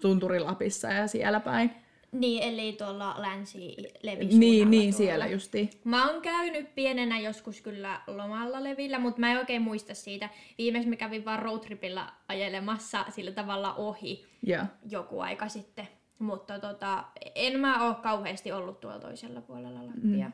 Tunturilapissa 0.00 0.88
ja 0.88 1.06
siellä 1.06 1.40
päin? 1.40 1.70
Niin, 2.12 2.42
eli 2.42 2.72
tuolla 2.72 3.14
länsi 3.18 3.76
Niin, 4.38 4.70
niin 4.70 4.92
siellä 4.92 5.26
justiin. 5.26 5.70
Mä 5.84 6.10
oon 6.10 6.22
käynyt 6.22 6.74
pienenä 6.74 7.18
joskus 7.18 7.60
kyllä 7.60 8.00
lomalla 8.06 8.62
levillä, 8.64 8.98
mutta 8.98 9.20
mä 9.20 9.32
en 9.32 9.38
oikein 9.38 9.62
muista 9.62 9.94
siitä. 9.94 10.28
Viimeksi 10.58 10.88
mä 10.88 10.96
kävin 10.96 11.24
vaan 11.24 11.38
roadtripilla 11.38 12.12
ajelemassa 12.28 13.04
sillä 13.08 13.32
tavalla 13.32 13.74
ohi 13.74 14.26
Joo. 14.42 14.64
joku 14.90 15.20
aika 15.20 15.48
sitten. 15.48 15.88
Mutta 16.20 16.58
tota, 16.58 17.04
en 17.34 17.60
mä 17.60 17.86
oo 17.86 17.94
kauheasti 17.94 18.52
ollut 18.52 18.80
tuolla 18.80 18.98
toisella 18.98 19.40
puolella 19.40 19.86
Lappia. 19.86 20.26
Mm. 20.26 20.32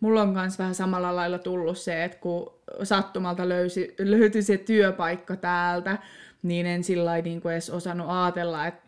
Mulla 0.00 0.22
on 0.22 0.28
myös 0.28 0.58
vähän 0.58 0.74
samalla 0.74 1.16
lailla 1.16 1.38
tullut 1.38 1.78
se, 1.78 2.04
että 2.04 2.18
kun 2.18 2.52
sattumalta 2.82 3.48
löysi, 3.48 3.94
löytyi 3.98 4.42
se 4.42 4.56
työpaikka 4.56 5.36
täältä, 5.36 5.98
niin 6.42 6.66
en 6.66 6.84
sillä 6.84 7.20
niin 7.20 7.40
kuin 7.40 7.52
edes 7.52 7.70
osannut 7.70 8.06
ajatella, 8.10 8.66
että 8.66 8.82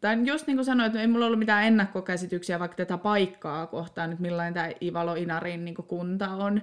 tai 0.00 0.18
just 0.24 0.46
niin 0.46 0.56
kuin 0.56 0.64
sanoin, 0.64 0.86
että 0.86 1.00
ei 1.00 1.06
mulla 1.06 1.26
ollut 1.26 1.38
mitään 1.38 1.64
ennakkokäsityksiä 1.64 2.58
vaikka 2.58 2.76
tätä 2.76 2.98
paikkaa 2.98 3.66
kohtaan, 3.66 4.10
että 4.10 4.22
millainen 4.22 4.54
tämä 4.54 4.70
Ivalo 4.82 5.14
Inarin 5.14 5.64
niin 5.64 5.74
kuin 5.74 5.86
kunta 5.86 6.30
on. 6.30 6.62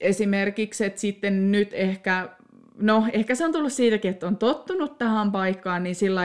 Esimerkiksi, 0.00 0.84
että 0.84 1.00
sitten 1.00 1.52
nyt 1.52 1.68
ehkä, 1.72 2.28
no 2.78 3.06
ehkä 3.12 3.34
se 3.34 3.44
on 3.44 3.52
tullut 3.52 3.72
siitäkin, 3.72 4.10
että 4.10 4.26
on 4.26 4.36
tottunut 4.36 4.98
tähän 4.98 5.32
paikkaan, 5.32 5.82
niin 5.82 5.94
sillä 5.94 6.20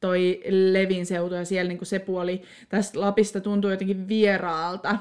toi 0.00 0.42
Levin 0.48 1.06
seutu 1.06 1.34
ja 1.34 1.44
siellä 1.44 1.68
niin 1.68 1.78
kuin 1.78 1.86
se 1.86 1.98
puoli 1.98 2.42
tästä 2.68 3.00
Lapista 3.00 3.40
tuntuu 3.40 3.70
jotenkin 3.70 4.08
vieraalta. 4.08 4.98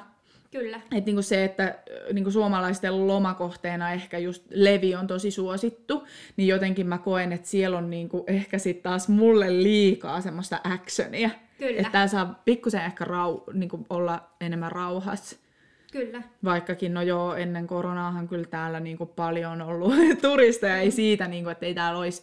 Kyllä. 0.52 0.78
Että 0.78 1.06
niinku 1.06 1.22
se, 1.22 1.44
että 1.44 1.80
niinku 2.14 2.32
suomalaisten 2.32 3.08
lomakohteena 3.08 3.92
ehkä 3.92 4.18
just 4.18 4.44
Levi 4.50 4.96
on 4.96 5.08
tosi 5.08 5.32
suosittu, 5.32 6.08
niin 6.38 6.48
jotenkin 6.48 6.88
mä 6.88 6.98
koen, 6.98 7.34
että 7.34 7.48
siellä 7.48 7.78
on 7.78 7.90
niinku 7.90 8.24
ehkä 8.28 8.58
sitten 8.58 8.84
taas 8.84 9.10
mulle 9.10 9.64
liikaa 9.64 10.22
semmoista 10.22 10.62
actionia. 10.64 11.30
Kyllä. 11.58 11.82
Että 11.82 12.08
saa 12.08 12.42
pikkusen 12.46 12.86
ehkä 12.86 13.06
rau, 13.06 13.40
niinku 13.54 13.86
olla 13.90 14.30
enemmän 14.42 14.72
rauhassa. 14.72 15.38
Kyllä. 15.92 16.22
Vaikkakin, 16.44 16.94
no 16.94 17.02
joo, 17.02 17.36
ennen 17.36 17.68
koronaahan 17.68 18.28
kyllä 18.28 18.46
täällä 18.46 18.80
niinku 18.80 19.06
paljon 19.06 19.52
on 19.52 19.62
ollut 19.62 19.94
turisteja, 20.22 20.78
ei 20.78 20.92
siitä, 20.92 21.28
niinku, 21.28 21.50
että 21.50 21.66
ei 21.66 21.74
täällä 21.74 22.00
olisi 22.00 22.22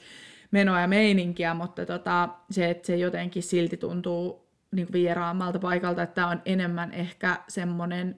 menoa 0.50 0.80
ja 0.80 0.88
meininkiä, 0.88 1.54
mutta 1.54 1.86
tota, 1.86 2.28
se, 2.50 2.70
että 2.70 2.86
se 2.86 2.96
jotenkin 2.96 3.42
silti 3.42 3.76
tuntuu 3.76 4.46
niinku 4.72 4.92
vieraammalta 4.92 5.58
paikalta, 5.58 6.02
että 6.02 6.14
tämä 6.14 6.28
on 6.28 6.42
enemmän 6.44 6.92
ehkä 6.92 7.36
semmoinen, 7.48 8.16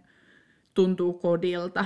tuntuu 0.74 1.12
kodilta. 1.12 1.84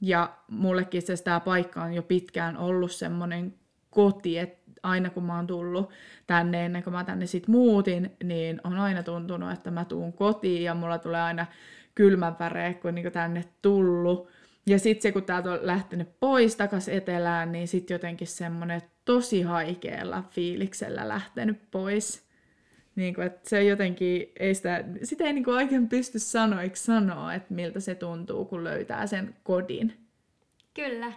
Ja 0.00 0.36
mullekin 0.50 1.02
se 1.02 1.22
tämä 1.24 1.40
paikka 1.40 1.82
on 1.82 1.94
jo 1.94 2.02
pitkään 2.02 2.56
ollut 2.56 2.92
semmoinen 2.92 3.54
koti, 3.90 4.38
että 4.38 4.58
aina 4.82 5.10
kun 5.10 5.24
mä 5.24 5.36
oon 5.36 5.46
tullut 5.46 5.90
tänne, 6.26 6.66
ennen 6.66 6.82
kuin 6.82 6.94
mä 6.94 7.04
tänne 7.04 7.26
sit 7.26 7.48
muutin, 7.48 8.16
niin 8.24 8.60
on 8.64 8.78
aina 8.78 9.02
tuntunut, 9.02 9.52
että 9.52 9.70
mä 9.70 9.84
tuun 9.84 10.12
kotiin 10.12 10.62
ja 10.62 10.74
mulla 10.74 10.98
tulee 10.98 11.22
aina 11.22 11.46
kylmän 11.94 12.36
väreä, 12.38 12.74
kun 12.74 12.94
niin 12.94 13.12
tänne 13.12 13.44
tullut. 13.62 14.28
Ja 14.66 14.78
sitten 14.78 15.02
se, 15.02 15.12
kun 15.12 15.24
täältä 15.24 15.52
on 15.52 15.58
lähtenyt 15.62 16.20
pois 16.20 16.56
takas 16.56 16.88
etelään, 16.88 17.52
niin 17.52 17.68
sitten 17.68 17.94
jotenkin 17.94 18.26
semmoinen 18.26 18.82
tosi 19.08 19.42
haikealla 19.42 20.22
fiiliksellä 20.30 21.08
lähtenyt 21.08 21.70
pois. 21.70 22.28
Niin 22.96 23.14
kuin, 23.14 23.26
että 23.26 23.48
se 23.48 23.64
jotenkin, 23.64 24.32
ei 24.40 24.54
sitä, 24.54 24.84
sitä 25.02 25.24
ei 25.24 25.32
niin 25.32 25.44
kuin 25.44 25.56
oikein 25.56 25.88
pysty 25.88 26.18
sanoiksi 26.18 26.84
sanoa, 26.84 27.34
että 27.34 27.54
miltä 27.54 27.80
se 27.80 27.94
tuntuu, 27.94 28.44
kun 28.44 28.64
löytää 28.64 29.06
sen 29.06 29.36
kodin. 29.42 29.92
Kyllä. 30.74 31.12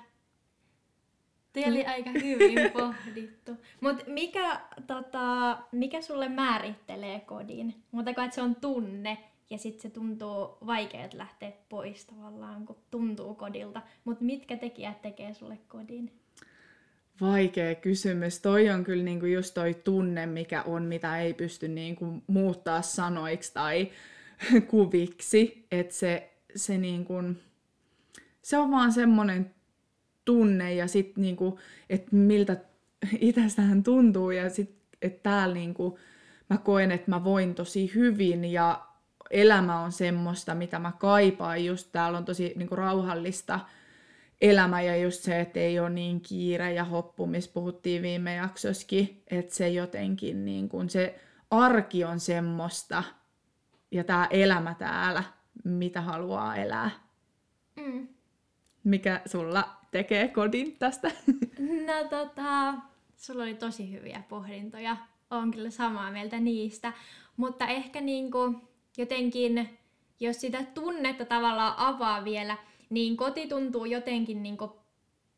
Tuo 1.53 1.63
oli 1.67 1.85
aika 1.85 2.09
hyvin 2.09 2.71
pohdittu. 2.79 3.51
Mutta 3.81 4.03
mikä, 4.07 4.61
tota, 4.87 5.57
mikä 5.71 6.01
sulle 6.01 6.29
määrittelee 6.29 7.19
kodin? 7.19 7.75
Mutta 7.91 8.11
että 8.11 8.29
se 8.31 8.41
on 8.41 8.55
tunne 8.55 9.17
ja 9.49 9.57
sitten 9.57 9.81
se 9.81 9.89
tuntuu 9.89 10.57
vaikeat 10.65 11.13
lähteä 11.13 11.51
pois 11.69 12.05
tavallaan, 12.05 12.65
kun 12.65 12.77
tuntuu 12.91 13.35
kodilta. 13.35 13.81
Mutta 14.05 14.23
mitkä 14.23 14.57
tekijät 14.57 15.01
tekee 15.01 15.33
sulle 15.33 15.57
kodin? 15.67 16.11
Vaikea 17.21 17.75
kysymys. 17.75 18.39
Toi 18.39 18.69
on 18.69 18.83
kyllä 18.83 19.03
niinku 19.03 19.25
just 19.25 19.53
toi 19.53 19.73
tunne, 19.73 20.25
mikä 20.25 20.61
on, 20.61 20.83
mitä 20.83 21.17
ei 21.17 21.33
pysty 21.33 21.67
niinku 21.67 22.23
muuttaa 22.27 22.81
sanoiksi 22.81 23.53
tai 23.53 23.91
kuviksi. 24.71 25.65
Että 25.71 25.93
se, 25.93 26.31
se, 26.55 26.77
niinku, 26.77 27.13
se 28.41 28.57
on 28.57 28.71
vaan 28.71 28.93
semmoinen 28.93 29.53
tunne 30.25 30.73
ja 30.73 30.87
sitten 30.87 31.21
niinku, 31.21 31.59
että 31.89 32.15
miltä 32.15 32.57
itsestähän 33.19 33.83
tuntuu 33.83 34.31
ja 34.31 34.49
sitten 34.49 34.81
että 35.01 35.19
täällä 35.23 35.53
niinku, 35.53 35.99
mä 36.49 36.57
koen, 36.57 36.91
että 36.91 37.11
mä 37.11 37.23
voin 37.23 37.55
tosi 37.55 37.91
hyvin 37.95 38.45
ja 38.45 38.85
elämä 39.29 39.79
on 39.79 39.91
semmoista, 39.91 40.55
mitä 40.55 40.79
mä 40.79 40.91
kaipaan. 40.99 41.65
Just 41.65 41.89
täällä 41.91 42.17
on 42.17 42.25
tosi 42.25 42.53
niinku, 42.55 42.75
rauhallista 42.75 43.59
elämä 44.41 44.81
ja 44.81 44.97
just 44.97 45.23
se, 45.23 45.39
että 45.39 45.59
ei 45.59 45.79
ole 45.79 45.89
niin 45.89 46.21
kiire 46.21 46.73
ja 46.73 46.83
hoppu, 46.83 47.27
missä 47.27 47.51
puhuttiin 47.53 48.01
viime 48.01 48.35
jaksossakin, 48.35 49.23
että 49.31 49.55
se 49.55 49.69
jotenkin 49.69 50.45
niin 50.45 50.69
kuin 50.69 50.89
se 50.89 51.19
arki 51.51 52.03
on 52.03 52.19
semmoista 52.19 53.03
ja 53.91 54.03
tämä 54.03 54.27
elämä 54.29 54.73
täällä, 54.73 55.23
mitä 55.63 56.01
haluaa 56.01 56.55
elää. 56.55 56.91
Mm. 57.75 58.07
Mikä 58.83 59.21
sulla 59.25 59.77
tekee 59.91 60.27
kodin 60.27 60.77
tästä? 60.77 61.11
No 61.87 62.09
tota, 62.09 62.73
sulla 63.17 63.43
oli 63.43 63.55
tosi 63.55 63.91
hyviä 63.91 64.23
pohdintoja. 64.29 64.97
Olen 65.29 65.51
kyllä 65.51 65.69
samaa 65.69 66.11
mieltä 66.11 66.39
niistä. 66.39 66.93
Mutta 67.37 67.67
ehkä 67.67 68.01
niinku 68.01 68.55
jotenkin, 68.97 69.79
jos 70.19 70.41
sitä 70.41 70.63
tunnetta 70.73 71.25
tavallaan 71.25 71.73
avaa 71.77 72.23
vielä, 72.23 72.57
niin 72.91 73.17
koti 73.17 73.47
tuntuu 73.47 73.85
jotenkin 73.85 74.43
niinku 74.43 74.75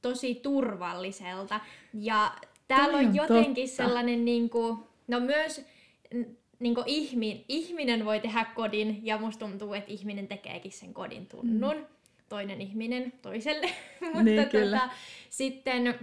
tosi 0.01 0.35
turvalliselta. 0.35 1.59
Ja 1.93 2.31
täällä 2.67 2.97
on, 2.97 3.05
on 3.05 3.15
jotenkin 3.15 3.67
totta. 3.67 3.83
sellainen, 3.83 4.25
niinku, 4.25 4.87
no 5.07 5.19
myös 5.19 5.65
n- 6.13 6.37
niinku 6.59 6.83
ihmi, 6.85 7.45
ihminen 7.49 8.05
voi 8.05 8.19
tehdä 8.19 8.45
kodin, 8.55 8.99
ja 9.03 9.17
musta 9.17 9.45
tuntuu, 9.45 9.73
että 9.73 9.91
ihminen 9.91 10.27
tekeekin 10.27 10.71
sen 10.71 10.93
kodin 10.93 11.25
tunnun. 11.25 11.75
Mm. 11.77 11.85
Toinen 12.29 12.61
ihminen 12.61 13.13
toiselle. 13.21 13.69
Mutta 14.01 14.23
Niin, 14.23 14.49
kyllä. 14.49 14.77
tota, 14.79 14.93
sitten 15.29 15.99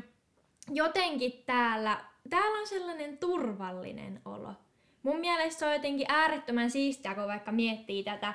jotenkin 0.72 1.32
täällä, 1.46 2.04
täällä 2.30 2.60
on 2.60 2.66
sellainen 2.66 3.18
turvallinen 3.18 4.20
olo. 4.24 4.52
Mun 5.02 5.20
mielestä 5.20 5.58
se 5.58 5.66
on 5.66 5.72
jotenkin 5.72 6.06
äärettömän 6.08 6.70
siistiä, 6.70 7.14
kun 7.14 7.26
vaikka 7.26 7.52
miettii 7.52 8.02
tätä, 8.02 8.34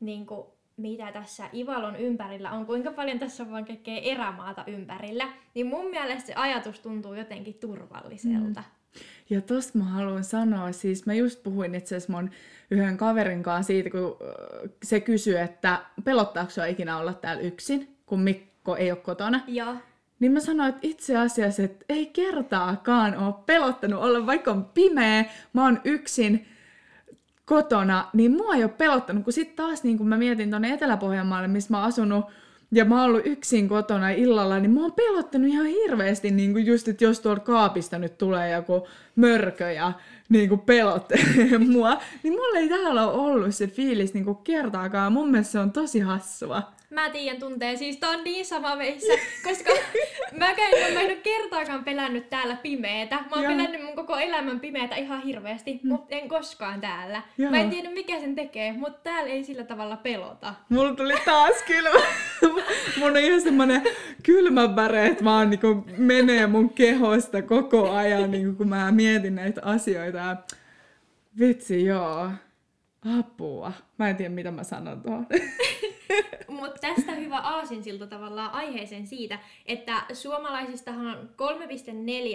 niin 0.00 0.26
kuin, 0.26 0.46
mitä 0.76 1.12
tässä 1.12 1.50
Ivalon 1.54 1.96
ympärillä 1.96 2.50
on, 2.50 2.66
kuinka 2.66 2.92
paljon 2.92 3.18
tässä 3.18 3.42
on 3.42 3.50
vaan 3.50 3.64
kaikkea 3.64 4.00
erämaata 4.02 4.64
ympärillä, 4.66 5.28
niin 5.54 5.66
mun 5.66 5.90
mielestä 5.90 6.26
se 6.26 6.34
ajatus 6.34 6.80
tuntuu 6.80 7.14
jotenkin 7.14 7.54
turvalliselta. 7.54 8.60
Mm. 8.60 9.00
Ja 9.30 9.40
tosta 9.40 9.78
mä 9.78 9.84
haluan 9.84 10.24
sanoa, 10.24 10.72
siis 10.72 11.06
mä 11.06 11.14
just 11.14 11.42
puhuin 11.42 11.74
itse 11.74 11.96
asiassa 11.96 12.12
mun 12.12 12.30
yhden 12.70 12.96
kaverin 12.96 13.42
kanssa 13.42 13.66
siitä, 13.66 13.90
kun 13.90 14.16
äh, 14.22 14.70
se 14.82 15.00
kysyi, 15.00 15.36
että 15.36 15.80
pelottaako 16.04 16.50
sua 16.50 16.66
ikinä 16.66 16.98
olla 16.98 17.14
täällä 17.14 17.42
yksin, 17.42 17.96
kun 18.06 18.20
Mikko 18.20 18.76
ei 18.76 18.90
ole 18.90 19.00
kotona. 19.00 19.40
Joo. 19.46 19.74
Niin 20.20 20.32
mä 20.32 20.40
sanoin, 20.40 20.68
että 20.68 20.80
itse 20.82 21.16
asiassa, 21.16 21.62
että 21.62 21.84
ei 21.88 22.06
kertaakaan 22.06 23.16
ole 23.18 23.34
pelottanut 23.46 24.02
olla, 24.02 24.26
vaikka 24.26 24.50
on 24.50 24.64
pimeä, 24.64 25.24
mä 25.52 25.64
oon 25.64 25.80
yksin 25.84 26.46
kotona, 27.44 28.08
niin 28.12 28.32
mua 28.32 28.54
ei 28.54 28.62
ole 28.62 28.70
pelottanut, 28.78 29.24
kun 29.24 29.32
sitten 29.32 29.56
taas 29.56 29.82
niin 29.82 29.98
kun 29.98 30.08
mä 30.08 30.16
mietin 30.16 30.50
tuonne 30.50 30.72
Etelä-Pohjanmaalle, 30.72 31.48
missä 31.48 31.70
mä 31.70 31.78
oon 31.78 31.86
asunut 31.88 32.24
Ja 32.72 32.84
mä 32.84 33.00
oon 33.00 33.10
ollut 33.10 33.26
yksin 33.26 33.68
kotona 33.68 34.10
illalla, 34.10 34.58
niin 34.58 34.70
mä 34.70 34.80
oon 34.80 34.92
pelottanut 34.92 35.48
ihan 35.48 35.66
hirveästi, 35.66 36.30
niin 36.30 36.52
kuin 36.52 36.66
just, 36.66 36.88
että 36.88 37.04
jos 37.04 37.20
tuolta 37.20 37.40
kaapista 37.40 37.98
nyt 37.98 38.18
tulee 38.18 38.50
joku 38.50 38.86
mörkö 39.16 39.72
ja 39.72 39.92
niin 40.28 40.48
kuin 40.48 40.60
mua, 41.72 41.98
niin 42.22 42.32
mulla 42.32 42.58
ei 42.58 42.68
täällä 42.68 43.06
ole 43.06 43.12
ollut 43.12 43.54
se 43.54 43.66
fiilis 43.66 44.14
niin 44.14 44.24
kuin 44.24 44.38
kertaakaan. 44.44 45.12
Mun 45.12 45.30
mielestä 45.30 45.52
se 45.52 45.58
on 45.58 45.72
tosi 45.72 46.00
hassua. 46.00 46.73
Mä 46.90 47.10
tiedän 47.10 47.40
tuntee, 47.40 47.76
siis 47.76 47.96
tää 47.96 48.10
on 48.10 48.24
niin 48.24 48.46
sama 48.46 48.76
meissä, 48.76 49.12
koska 49.44 49.70
mä, 50.38 50.54
käyn, 50.54 50.94
mä 50.94 51.00
en 51.00 51.06
ole 51.06 51.16
kertaakaan 51.16 51.84
pelännyt 51.84 52.30
täällä 52.30 52.56
pimeetä. 52.56 53.16
Mä 53.16 53.26
oon 53.30 53.44
Joo. 53.44 53.52
pelännyt 53.52 53.84
mun 53.84 53.94
koko 53.94 54.16
elämän 54.16 54.60
pimeätä 54.60 54.96
ihan 54.96 55.22
hirveästi, 55.22 55.80
mm. 55.82 55.88
mutta 55.88 56.14
en 56.14 56.28
koskaan 56.28 56.80
täällä. 56.80 57.22
Joo. 57.38 57.50
Mä 57.50 57.60
en 57.60 57.70
tiedä 57.70 57.90
mikä 57.90 58.20
sen 58.20 58.34
tekee, 58.34 58.72
mutta 58.72 58.98
täällä 59.02 59.32
ei 59.32 59.44
sillä 59.44 59.64
tavalla 59.64 59.96
pelota. 59.96 60.54
Mulla 60.68 60.94
tuli 60.94 61.14
taas 61.24 61.62
kylmä. 61.66 62.06
mun 62.98 63.10
on 63.10 63.16
ihan 63.16 63.40
semmonen 63.40 63.82
kylmä 64.22 64.76
väre, 64.76 65.06
että 65.06 65.24
vaan 65.24 65.50
niinku 65.50 65.84
menee 65.96 66.46
mun 66.46 66.70
kehosta 66.70 67.42
koko 67.42 67.90
ajan, 67.90 68.30
niinku 68.30 68.56
kun 68.56 68.68
mä 68.68 68.92
mietin 68.92 69.34
näitä 69.34 69.60
asioita. 69.64 70.36
Vitsi, 71.38 71.84
joo. 71.84 72.30
Apua. 73.18 73.72
Mä 73.98 74.10
en 74.10 74.16
tiedä, 74.16 74.34
mitä 74.34 74.50
mä 74.50 74.64
sanon 74.64 75.02
tuohon. 75.02 75.26
Mutta 76.48 76.80
tästä 76.80 77.12
hyvä 77.12 77.38
aasinsilta 77.38 78.06
tavallaan 78.06 78.52
aiheeseen 78.52 79.06
siitä, 79.06 79.38
että 79.66 80.02
suomalaisistahan 80.12 81.30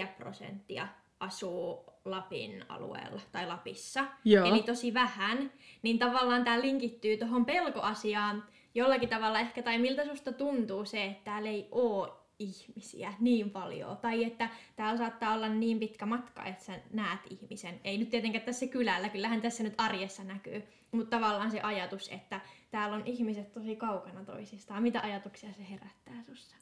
3,4 0.01 0.07
prosenttia 0.17 0.87
asuu 1.19 1.85
Lapin 2.05 2.65
alueella 2.69 3.21
tai 3.31 3.47
Lapissa. 3.47 4.05
Joo. 4.25 4.45
Eli 4.45 4.63
tosi 4.63 4.93
vähän. 4.93 5.51
Niin 5.81 5.99
tavallaan 5.99 6.43
tämä 6.43 6.61
linkittyy 6.61 7.17
tuohon 7.17 7.45
pelkoasiaan 7.45 8.43
jollakin 8.75 9.09
tavalla 9.09 9.39
ehkä, 9.39 9.61
tai 9.61 9.77
miltä 9.77 10.05
susta 10.05 10.33
tuntuu 10.33 10.85
se, 10.85 11.05
että 11.05 11.23
täällä 11.23 11.49
ei 11.49 11.67
ole 11.71 12.11
ihmisiä 12.39 13.13
niin 13.19 13.49
paljon. 13.49 13.97
Tai 13.97 14.23
että 14.23 14.49
täällä 14.75 14.97
saattaa 14.97 15.33
olla 15.33 15.49
niin 15.49 15.79
pitkä 15.79 16.05
matka, 16.05 16.45
että 16.45 16.63
sä 16.63 16.79
näet 16.93 17.19
ihmisen. 17.29 17.79
Ei 17.83 17.97
nyt 17.97 18.09
tietenkään 18.09 18.45
tässä 18.45 18.67
kylällä, 18.67 19.09
kyllähän 19.09 19.41
tässä 19.41 19.63
nyt 19.63 19.73
arjessa 19.77 20.23
näkyy. 20.23 20.63
Mutta 20.91 21.17
tavallaan 21.17 21.51
se 21.51 21.61
ajatus, 21.61 22.09
että 22.11 22.41
täällä 22.71 22.95
on 22.95 23.03
ihmiset 23.05 23.51
tosi 23.51 23.75
kaukana 23.75 24.25
toisistaan. 24.25 24.83
Mitä 24.83 25.01
ajatuksia 25.01 25.53
se 25.53 25.69
herättää 25.69 26.23
sussa? 26.23 26.55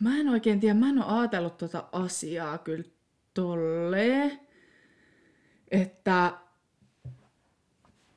Mä 0.00 0.18
en 0.18 0.28
oikein 0.28 0.60
tiedä, 0.60 0.74
mä 0.74 0.88
en 0.88 1.02
ole 1.02 1.20
ajatellut 1.20 1.58
tota 1.58 1.84
asiaa 1.92 2.58
kyllä 2.58 2.84
tolleen, 3.34 4.40
että 5.70 6.32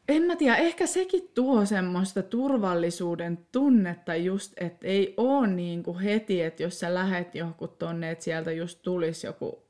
en 0.07 0.23
mä 0.23 0.35
tiedä, 0.35 0.55
ehkä 0.55 0.87
sekin 0.87 1.31
tuo 1.33 1.65
semmoista 1.65 2.23
turvallisuuden 2.23 3.47
tunnetta 3.51 4.15
just, 4.15 4.53
että 4.57 4.87
ei 4.87 5.13
oo 5.17 5.45
niin 5.45 5.83
kuin 5.83 5.99
heti, 5.99 6.41
että 6.41 6.63
jos 6.63 6.79
sä 6.79 6.93
lähet 6.93 7.35
johonkin 7.35 7.69
tonne, 7.79 8.11
että 8.11 8.23
sieltä 8.23 8.51
just 8.51 8.81
tulisi 8.81 9.27
joku 9.27 9.67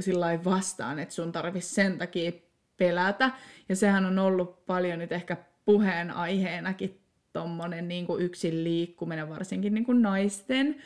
sillä 0.00 0.44
vastaan, 0.44 0.98
että 0.98 1.14
sun 1.14 1.32
tarvitsisi 1.32 1.74
sen 1.74 1.98
takia 1.98 2.32
pelätä. 2.76 3.30
Ja 3.68 3.76
sehän 3.76 4.06
on 4.06 4.18
ollut 4.18 4.66
paljon 4.66 4.98
nyt 4.98 5.12
ehkä 5.12 5.36
puheenaiheenakin 5.64 7.00
tommonen 7.32 7.88
niin 7.88 8.06
yksin 8.18 8.64
liikkuminen, 8.64 9.28
varsinkin 9.28 9.74
niin 9.74 9.84
kuin 9.84 10.02
naisten. 10.02 10.82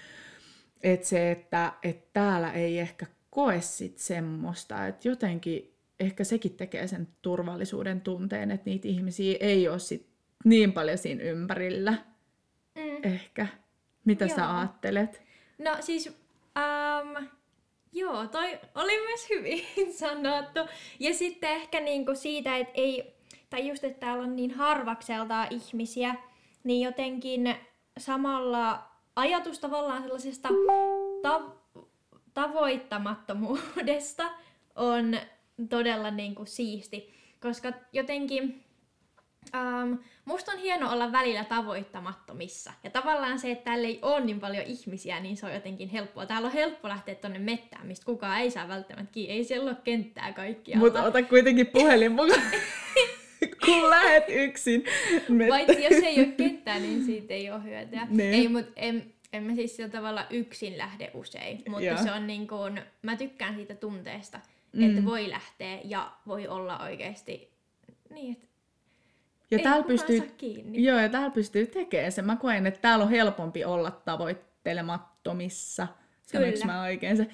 Että 0.83 1.07
se, 1.07 1.31
että 1.31 1.73
et 1.83 2.13
täällä 2.13 2.53
ei 2.53 2.79
ehkä 2.79 3.07
koe 3.31 3.61
sit 3.61 3.99
semmoista, 3.99 4.87
että 4.87 5.09
jotenkin 5.09 5.77
ehkä 6.01 6.25
sekin 6.25 6.57
tekee 6.57 6.87
sen 6.87 7.09
turvallisuuden 7.23 8.01
tunteen, 8.01 8.51
että 8.51 8.71
niitä 8.71 8.89
ihmisiä 8.89 9.37
ei 9.41 9.69
ole 9.69 9.79
sit 9.79 10.07
niin 10.45 10.73
paljon 10.73 10.99
siinä 10.99 11.23
ympärillä. 11.23 11.95
Mm. 12.75 13.13
Ehkä. 13.13 13.47
Mitä 14.05 14.25
Joo. 14.25 14.37
sä 14.37 14.59
ajattelet? 14.59 15.23
No 15.59 15.77
siis, 15.81 16.07
um, 16.07 17.27
joo, 17.93 18.27
toi 18.27 18.59
oli 18.75 19.01
myös 19.07 19.29
hyvin 19.31 19.65
sanottu. 19.99 20.61
Ja 21.01 21.15
sitten 21.15 21.51
ehkä 21.51 21.81
niinku 21.81 22.15
siitä, 22.15 22.57
että 22.57 22.73
ei, 22.77 23.16
tai 23.51 23.69
just, 23.69 23.85
että 23.85 24.01
täällä 24.01 24.23
on 24.23 24.37
niin 24.37 24.51
harvakseltaan 24.51 25.47
ihmisiä, 25.51 26.15
niin 26.65 26.85
jotenkin 26.85 27.55
samalla 27.99 28.83
ajatus 29.17 29.59
tavallaan 29.59 30.03
sellaisesta 30.03 30.49
tav- 31.23 31.83
tavoittamattomuudesta 32.35 34.31
on 34.77 35.19
todella 35.69 36.11
niinku 36.11 36.45
siisti, 36.45 37.15
koska 37.41 37.73
jotenkin 37.93 38.67
Um, 39.55 39.99
musta 40.25 40.53
on 40.53 40.59
hieno 40.59 40.93
olla 40.93 41.13
välillä 41.13 41.45
tavoittamattomissa. 41.45 42.73
Ja 42.85 42.91
tavallaan 42.91 43.39
se, 43.39 43.51
että 43.51 43.65
täällä 43.65 43.89
ei 43.89 43.99
ole 44.03 44.21
niin 44.21 44.41
paljon 44.41 44.65
ihmisiä, 44.65 45.21
niin 45.21 45.37
se 45.37 45.47
on 45.47 45.55
jotenkin 45.55 45.89
helppoa. 45.89 46.27
Täällä 46.27 46.47
on 46.47 46.53
helppo 46.53 46.89
lähteä 46.89 47.15
tonne 47.15 47.39
mettään, 47.39 47.87
mistä 47.87 48.07
kukaan 48.07 48.41
ei 48.41 48.51
saa 48.51 48.69
välttämättä 48.69 49.13
kiinni. 49.13 49.35
Ei 49.35 49.45
siellä 49.45 49.71
ole 49.71 49.77
kenttää 49.85 50.33
kaikkialla. 50.33 50.85
Mutta 50.85 51.03
ota 51.03 51.23
kuitenkin 51.23 51.67
puhelin 51.67 52.13
mukaan, 52.13 52.43
kun 53.67 53.91
lähet 53.91 54.25
yksin. 54.29 54.85
Paitsi 55.49 55.85
jos 55.85 56.03
ei 56.05 56.19
ole 56.19 56.27
kenttää, 56.27 56.79
niin 56.79 57.05
siitä 57.05 57.35
ei 57.35 57.51
ole 57.51 57.65
hyötyä. 57.65 58.07
Niin. 58.11 58.35
Ei, 58.35 58.49
mutta 58.49 58.73
en, 58.77 59.13
en 59.33 59.43
mä 59.43 59.55
siis 59.55 59.77
sillä 59.77 59.89
tavalla 59.89 60.27
yksin 60.31 60.79
lähde 60.79 61.11
usein. 61.15 61.63
Mutta 61.69 61.85
Joo. 61.85 61.99
se 62.03 62.13
on 62.13 62.27
niin 62.27 62.49
kuin, 62.49 62.81
mä 63.03 63.17
tykkään 63.17 63.55
siitä 63.55 63.75
tunteesta, 63.75 64.41
Mm. 64.73 64.83
että 64.91 65.05
voi 65.05 65.31
lähteä 65.31 65.79
ja 65.85 66.13
voi 66.27 66.49
olla 66.49 66.79
oikeasti 66.79 67.51
niin, 68.11 68.33
että 68.33 68.47
Ja 69.51 69.59
täällä 69.59 69.85
pystyy, 69.87 70.31
joo, 70.73 70.99
ja 70.99 71.09
täällä 71.09 71.31
pystyy 71.31 71.67
tekemään 71.67 72.13
sen. 72.13 72.25
Mä 72.25 72.37
koen, 72.37 72.67
että 72.67 72.81
täällä 72.81 73.05
on 73.05 73.11
helpompi 73.11 73.65
olla 73.65 73.91
tavoittelemattomissa. 73.91 75.89
Sanoinko 76.23 76.59
mä 76.67 76.83
oikein 76.83 77.17
se? 77.17 77.27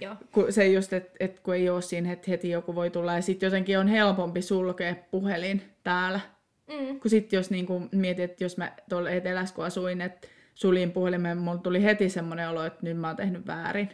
Joo. 0.00 0.16
Kun 0.32 0.52
se 0.52 0.66
just, 0.66 0.92
että 0.92 1.12
et 1.20 1.40
kun 1.40 1.54
ei 1.54 1.70
ole 1.70 1.82
siinä, 1.82 2.12
että 2.12 2.30
heti 2.30 2.50
joku 2.50 2.74
voi 2.74 2.90
tulla 2.90 3.14
ja 3.14 3.22
sitten 3.22 3.46
jotenkin 3.46 3.78
on 3.78 3.88
helpompi 3.88 4.42
sulkea 4.42 4.94
puhelin 5.10 5.62
täällä. 5.82 6.20
Mm. 6.68 7.00
Kun 7.00 7.10
sitten 7.10 7.36
jos 7.36 7.50
niinku 7.50 7.82
mietit, 7.92 8.30
että 8.30 8.44
jos 8.44 8.56
mä 8.56 8.72
tuolla 8.88 9.10
etelässä 9.10 9.54
kun 9.54 9.64
asuin, 9.64 10.00
että 10.00 10.28
suljin 10.54 10.92
puhelimen, 10.92 11.38
mulla 11.38 11.58
tuli 11.58 11.82
heti 11.82 12.08
semmoinen 12.08 12.48
olo, 12.48 12.64
että 12.64 12.78
nyt 12.82 12.98
mä 12.98 13.06
oon 13.06 13.16
tehnyt 13.16 13.46
väärin. 13.46 13.88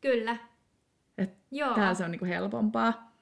Kyllä. 0.00 0.36
Et 1.18 1.30
Joo. 1.50 1.74
täällä 1.74 1.94
se 1.94 2.04
on 2.04 2.10
niinku 2.10 2.26
helpompaa. 2.26 3.14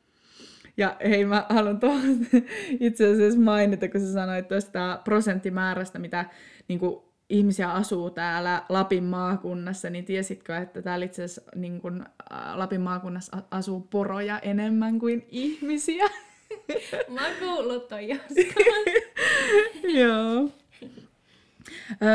Ja 0.76 0.96
hei, 1.04 1.24
mä 1.24 1.46
haluan 1.48 1.80
tuohon 1.80 2.26
itse 2.80 3.12
asiassa 3.12 3.40
mainita, 3.40 3.88
kun 3.88 4.00
sä 4.00 4.12
sanoit 4.12 4.48
tuosta 4.48 5.00
prosenttimäärästä, 5.04 5.98
mitä 5.98 6.24
niinku, 6.68 7.11
ihmisiä 7.32 7.72
asuu 7.72 8.10
täällä 8.10 8.62
Lapin 8.68 9.04
maakunnassa, 9.04 9.90
niin 9.90 10.04
tiesitkö, 10.04 10.56
että 10.56 10.82
täällä 10.82 11.04
itse 11.04 11.24
asiassa 11.24 11.42
niin 11.54 11.80
kun, 11.80 12.06
ä, 12.32 12.58
Lapin 12.58 12.80
maakunnassa 12.80 13.42
asuu 13.50 13.80
poroja 13.80 14.38
enemmän 14.38 14.98
kuin 14.98 15.26
ihmisiä? 15.28 16.04
Mä 17.14 17.26
oon 17.26 17.36
kuullut 17.38 17.88
toi. 17.88 18.08
Joo. 20.00 20.50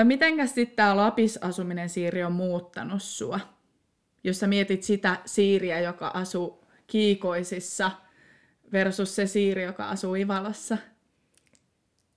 Mitenkäs 0.04 0.56
sitten 0.56 0.76
tämä 0.76 0.98
Lapis-asuminen 0.98 1.90
Siiri 1.90 2.24
on 2.24 2.32
muuttanut 2.32 3.04
sua? 3.04 3.40
Jos 4.24 4.40
sä 4.40 4.48
mietit 4.48 4.84
sitä 4.84 5.18
Siiriä, 5.26 5.80
joka 5.80 6.08
asuu 6.08 6.66
Kiikoisissa 6.88 7.92
versus 8.72 9.16
se 9.16 9.28
Siiri, 9.28 9.64
joka 9.64 9.90
asuu 9.90 10.16
Ivalossa. 10.16 10.78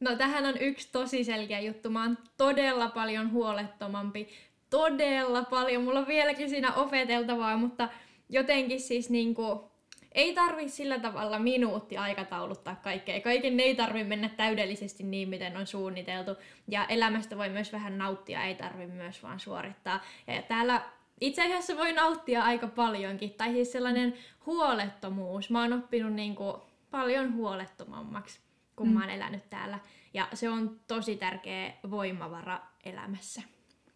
No 0.00 0.16
tähän 0.16 0.46
on 0.46 0.58
yksi 0.60 0.88
tosi 0.92 1.24
selkeä 1.24 1.60
juttu. 1.60 1.90
Mä 1.90 2.02
oon 2.02 2.18
todella 2.36 2.88
paljon 2.88 3.32
huolettomampi. 3.32 4.28
Todella 4.70 5.44
paljon. 5.44 5.84
Mulla 5.84 5.98
on 5.98 6.06
vieläkin 6.06 6.50
siinä 6.50 6.74
opeteltavaa, 6.74 7.56
mutta 7.56 7.88
jotenkin 8.28 8.80
siis 8.80 9.10
niinku... 9.10 9.70
Ei 10.12 10.34
tarvi 10.34 10.68
sillä 10.68 10.98
tavalla 10.98 11.38
minuutti 11.38 11.96
aikatauluttaa 11.96 12.76
kaikkea. 12.76 13.20
Kaiken 13.20 13.60
ei 13.60 13.74
tarvi 13.74 14.04
mennä 14.04 14.28
täydellisesti 14.28 15.02
niin, 15.02 15.28
miten 15.28 15.56
on 15.56 15.66
suunniteltu. 15.66 16.30
Ja 16.68 16.86
elämästä 16.86 17.36
voi 17.36 17.48
myös 17.48 17.72
vähän 17.72 17.98
nauttia, 17.98 18.44
ei 18.44 18.54
tarvi 18.54 18.86
myös 18.86 19.22
vaan 19.22 19.40
suorittaa. 19.40 20.04
Ja 20.26 20.42
täällä 20.42 20.82
itse 21.20 21.42
asiassa 21.42 21.76
voi 21.76 21.92
nauttia 21.92 22.42
aika 22.42 22.66
paljonkin. 22.66 23.34
Tai 23.34 23.52
siis 23.52 23.72
sellainen 23.72 24.14
huolettomuus. 24.46 25.50
Mä 25.50 25.60
oon 25.60 25.72
oppinut 25.72 26.12
niinku 26.12 26.62
paljon 26.90 27.34
huolettomammaksi 27.34 28.40
kun 28.80 28.88
mm. 28.88 28.94
mä 28.94 29.00
oon 29.00 29.10
elänyt 29.10 29.50
täällä. 29.50 29.78
Ja 30.14 30.28
se 30.34 30.48
on 30.48 30.80
tosi 30.86 31.16
tärkeä 31.16 31.72
voimavara 31.90 32.60
elämässä. 32.84 33.42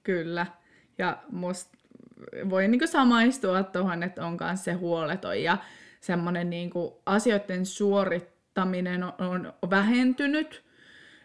Kyllä. 0.03 0.47
Ja 0.99 1.19
musta 1.33 1.79
voi 2.51 2.69
niinku 2.69 2.87
samaistua 2.87 3.63
tuohon, 3.63 4.03
että 4.03 4.27
on 4.27 4.39
myös 4.41 4.65
se 4.65 4.73
huoleton 4.73 5.43
ja 5.43 5.59
semmoinen 6.01 6.51
niinku 6.51 7.03
asioiden 7.07 7.67
suorittaminen 7.67 9.05
on, 9.05 9.13
on 9.63 9.71
vähentynyt. 9.71 10.65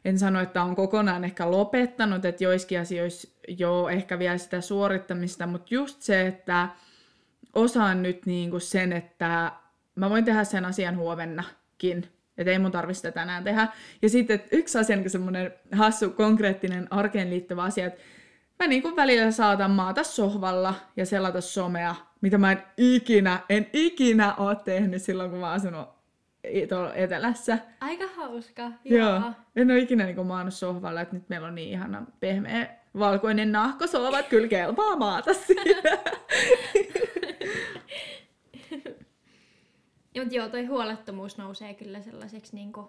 En 0.05 0.19
sano, 0.19 0.41
että 0.41 0.63
on 0.63 0.75
kokonaan 0.75 1.23
ehkä 1.23 1.51
lopettanut, 1.51 2.25
että 2.25 2.43
joiskin 2.43 2.79
asioissa 2.79 3.27
jo 3.47 3.89
ehkä 3.89 4.19
vielä 4.19 4.37
sitä 4.37 4.61
suorittamista, 4.61 5.47
mutta 5.47 5.73
just 5.73 6.01
se, 6.01 6.27
että 6.27 6.69
osaan 7.53 8.03
nyt 8.03 8.25
niinku 8.25 8.59
sen, 8.59 8.93
että 8.93 9.51
mä 9.95 10.09
voin 10.09 10.25
tehdä 10.25 10.43
sen 10.43 10.65
asian 10.65 10.97
huomennakin. 10.97 12.18
Että 12.39 12.51
ei 12.51 12.59
mun 12.59 12.71
tarvitse 12.71 12.97
sitä 12.97 13.11
tänään 13.11 13.43
tehdä. 13.43 13.67
Ja 14.01 14.09
sitten 14.09 14.43
yksi 14.51 14.77
asia, 14.77 14.95
niin 14.95 15.09
semmoinen 15.09 15.53
hassu, 15.71 16.09
konkreettinen 16.09 16.87
arkeen 16.89 17.29
liittyvä 17.29 17.63
asia, 17.63 17.85
että 17.85 18.01
mä 18.59 18.67
niin 18.67 18.81
kuin 18.81 18.95
välillä 18.95 19.31
saatan 19.31 19.71
maata 19.71 20.03
sohvalla 20.03 20.73
ja 20.97 21.05
selata 21.05 21.41
somea, 21.41 21.95
mitä 22.21 22.37
mä 22.37 22.51
en 22.51 22.63
ikinä, 22.77 23.39
en 23.49 23.67
ikinä 23.73 24.35
ole 24.35 24.55
tehnyt 24.55 25.01
silloin, 25.01 25.29
kun 25.29 25.39
mä 25.39 25.51
asunut 25.51 25.89
tuolla 26.69 26.93
etelässä. 26.93 27.57
Aika 27.81 28.07
hauska, 28.15 28.71
joo. 28.83 29.09
joo. 29.09 29.31
En 29.55 29.71
ole 29.71 29.79
ikinä 29.79 30.05
niin 30.05 30.27
maannut 30.27 30.53
sohvalla, 30.53 31.01
että 31.01 31.15
nyt 31.15 31.29
meillä 31.29 31.47
on 31.47 31.55
niin 31.55 31.69
ihana 31.69 32.05
pehmeä 32.19 32.79
valkoinen 32.99 33.51
nahko, 33.51 33.87
sohvat 33.87 34.27
kyllä 34.27 34.47
kelpaa 34.47 34.95
maata 34.95 35.33
siinä. 35.47 35.97
ja, 40.08 40.08
mutta 40.19 40.35
joo, 40.35 40.49
toi 40.49 40.65
huolettomuus 40.65 41.37
nousee 41.37 41.73
kyllä 41.73 42.01
sellaiseksi 42.01 42.55
niin 42.55 42.73
kuin 42.73 42.87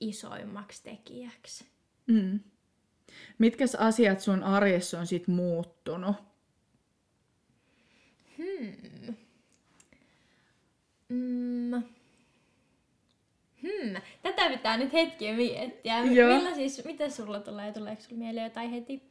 isoimmaksi 0.00 0.82
tekijäksi. 0.82 1.64
Mm. 2.06 2.40
Mitkä 3.38 3.64
asiat 3.78 4.20
sun 4.20 4.42
arjessa 4.42 5.00
on 5.00 5.06
sit 5.06 5.28
muuttunut? 5.28 6.16
Hmm. 8.38 9.14
Mm. 11.08 11.82
Hmm. 13.62 13.94
Tätä 14.22 14.50
pitää 14.50 14.76
nyt 14.76 14.92
hetkiä 14.92 15.36
miettiä. 15.36 16.04
Joo. 16.04 16.36
Millä 16.36 16.54
siis, 16.54 16.84
mitä 16.84 17.10
sulla 17.10 17.40
tulee? 17.40 17.72
Tuleeko 17.72 18.02
sulla 18.02 18.18
mieleen 18.18 18.44
jotain 18.44 18.70
heti? 18.70 19.02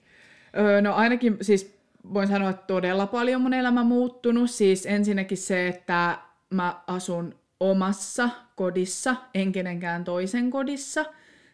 Öö, 0.58 0.82
no 0.82 0.93
ainakin 0.93 1.38
siis 1.41 1.78
voin 2.13 2.28
sanoa, 2.28 2.50
että 2.50 2.67
todella 2.67 3.08
paljon 3.08 3.41
mun 3.41 3.54
elämä 3.54 3.84
muuttunut. 3.84 4.50
Siis 4.50 4.86
ensinnäkin 4.86 5.38
se, 5.38 5.67
että 5.67 6.17
mä 6.51 6.81
asun 6.87 7.35
omassa 7.59 8.29
kodissa, 8.55 9.15
en 9.33 9.51
kenenkään 9.51 10.03
toisen 10.03 10.51
kodissa. 10.51 11.05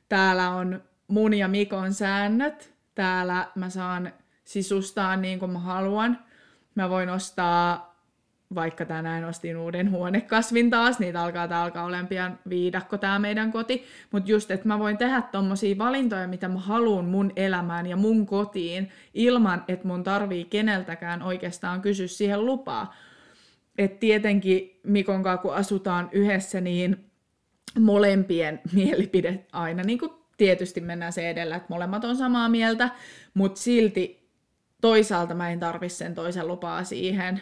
Täällä 0.10 0.50
on 0.50 0.84
mun 1.08 1.34
ja 1.34 1.48
Mikon 1.48 1.94
säännöt. 1.94 2.74
Täällä 2.96 3.48
mä 3.56 3.70
saan 3.70 4.14
sisustaa 4.44 5.16
niin 5.16 5.40
kuin 5.40 5.52
mä 5.52 5.60
haluan. 5.60 6.20
Mä 6.76 6.90
voin 6.90 7.10
ostaa, 7.10 7.96
vaikka 8.56 8.86
tänään 8.86 9.26
ostin 9.26 9.58
uuden 9.58 9.92
huonekasvin 9.92 10.70
taas, 10.70 11.00
niitä 11.00 11.24
alkaa, 11.24 11.48
tää 11.48 11.64
alkaa 11.64 11.86
olemaan 11.86 12.08
pian 12.08 12.40
viidakko 12.50 12.98
tää 12.98 13.20
meidän 13.20 13.52
koti. 13.52 13.86
Mutta 14.12 14.32
just, 14.32 14.52
että 14.52 14.68
mä 14.68 14.80
voin 14.80 14.98
tehdä 14.98 15.22
tommosia 15.22 15.78
valintoja, 15.78 16.28
mitä 16.28 16.48
mä 16.48 16.60
haluan 16.60 17.06
mun 17.06 17.32
elämään 17.36 17.88
ja 17.88 17.96
mun 17.96 18.26
kotiin, 18.26 18.92
ilman, 19.14 19.64
että 19.68 19.88
mun 19.88 20.04
tarvii 20.04 20.46
keneltäkään 20.46 21.22
oikeastaan 21.22 21.82
kysyä 21.82 22.08
siihen 22.08 22.46
lupaa. 22.46 22.94
Et 23.78 24.00
tietenkin 24.00 24.80
Mikon 24.84 25.24
kanssa, 25.24 25.42
kun 25.42 25.56
asutaan 25.56 26.10
yhdessä, 26.12 26.62
niin 26.62 27.06
molempien 27.80 28.62
mielipide 28.76 29.46
aina 29.52 29.84
niin 29.84 30.00
kuin 30.00 30.12
tietysti 30.38 30.82
mennään 30.82 31.14
se 31.14 31.30
edellä, 31.30 31.56
että 31.56 31.74
molemmat 31.74 32.04
on 32.04 32.16
samaa 32.16 32.50
mieltä, 32.50 32.90
mutta 33.34 33.62
silti 33.62 34.30
toisaalta 34.82 35.34
mä 35.34 35.50
en 35.50 35.60
tarvi 35.60 35.90
sen 35.90 36.16
toisen 36.16 36.48
lupaa 36.48 36.84
siihen. 36.84 37.42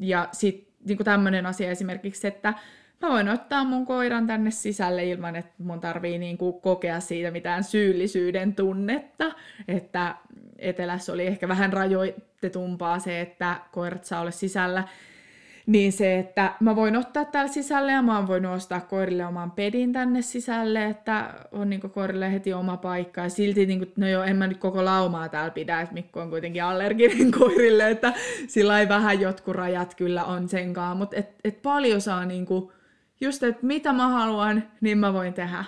Ja 0.00 0.28
sitten 0.32 0.72
niin 0.88 0.98
tämmöinen 0.98 1.46
asia 1.46 1.70
esimerkiksi, 1.70 2.26
että 2.26 2.54
mä 3.02 3.08
voin 3.08 3.28
ottaa 3.28 3.64
mun 3.64 3.86
koiran 3.86 4.26
tänne 4.26 4.50
sisälle 4.50 5.04
ilman, 5.04 5.36
että 5.36 5.52
mun 5.58 5.80
tarvii 5.80 6.18
niin 6.18 6.38
kuin 6.38 6.60
kokea 6.60 7.00
siitä 7.00 7.30
mitään 7.30 7.64
syyllisyyden 7.64 8.54
tunnetta. 8.54 9.32
Että 9.68 10.16
etelässä 10.58 11.12
oli 11.12 11.26
ehkä 11.26 11.48
vähän 11.48 11.72
rajoitetumpaa 11.72 12.98
se, 12.98 13.20
että 13.20 13.56
koirat 13.72 14.04
saa 14.04 14.20
olla 14.20 14.30
sisällä 14.30 14.84
niin 15.66 15.92
se, 15.92 16.18
että 16.18 16.54
mä 16.60 16.76
voin 16.76 16.96
ottaa 16.96 17.24
täällä 17.24 17.52
sisälle 17.52 17.92
ja 17.92 18.02
mä 18.02 18.16
oon 18.16 18.26
voinut 18.26 18.56
ostaa 18.56 18.80
koirille 18.80 19.26
oman 19.26 19.50
pedin 19.50 19.92
tänne 19.92 20.22
sisälle, 20.22 20.86
että 20.86 21.34
on 21.52 21.70
niinku 21.70 21.88
koirille 21.88 22.32
heti 22.32 22.52
oma 22.52 22.76
paikka. 22.76 23.20
Ja 23.20 23.28
silti, 23.28 23.66
niinku, 23.66 23.86
no 23.96 24.08
joo, 24.08 24.22
en 24.22 24.36
mä 24.36 24.46
nyt 24.46 24.58
koko 24.58 24.84
laumaa 24.84 25.28
täällä 25.28 25.50
pidä, 25.50 25.80
että 25.80 25.94
Mikko 25.94 26.20
on 26.20 26.30
kuitenkin 26.30 26.64
allerginen 26.64 27.30
koirille, 27.38 27.90
että 27.90 28.12
sillä 28.48 28.80
ei 28.80 28.88
vähän 28.88 29.20
jotkut 29.20 29.54
rajat 29.54 29.94
kyllä 29.94 30.24
on 30.24 30.48
senkaan. 30.48 30.96
Mutta 30.96 31.16
et, 31.16 31.34
et 31.44 31.62
paljon 31.62 32.00
saa 32.00 32.24
niinku, 32.24 32.72
just, 33.20 33.42
että 33.42 33.66
mitä 33.66 33.92
mä 33.92 34.08
haluan, 34.08 34.62
niin 34.80 34.98
mä 34.98 35.12
voin 35.12 35.34
tehdä. 35.34 35.64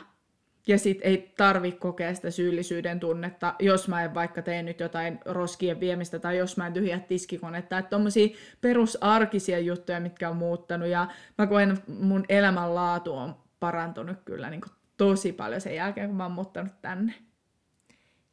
Ja 0.66 0.78
sit 0.78 0.98
ei 1.02 1.32
tarvi 1.36 1.72
kokea 1.72 2.14
sitä 2.14 2.30
syyllisyyden 2.30 3.00
tunnetta, 3.00 3.54
jos 3.58 3.88
mä 3.88 4.04
en 4.04 4.14
vaikka 4.14 4.42
tee 4.42 4.62
nyt 4.62 4.80
jotain 4.80 5.20
roskien 5.24 5.80
viemistä 5.80 6.18
tai 6.18 6.38
jos 6.38 6.56
mä 6.56 6.66
en 6.66 6.72
tyhjää 6.72 7.00
tiskikonetta. 7.00 7.78
Että 7.78 7.90
tommosia 7.90 8.36
perusarkisia 8.60 9.58
juttuja, 9.58 10.00
mitkä 10.00 10.30
on 10.30 10.36
muuttanut 10.36 10.88
ja 10.88 11.06
mä 11.38 11.46
koen 11.46 11.78
mun 11.86 12.24
elämänlaatu 12.28 13.14
on 13.14 13.34
parantunut 13.60 14.16
kyllä 14.24 14.50
niin 14.50 14.60
tosi 14.96 15.32
paljon 15.32 15.60
sen 15.60 15.74
jälkeen, 15.74 16.08
kun 16.08 16.16
mä 16.16 16.22
oon 16.22 16.32
muuttanut 16.32 16.72
tänne. 16.82 17.14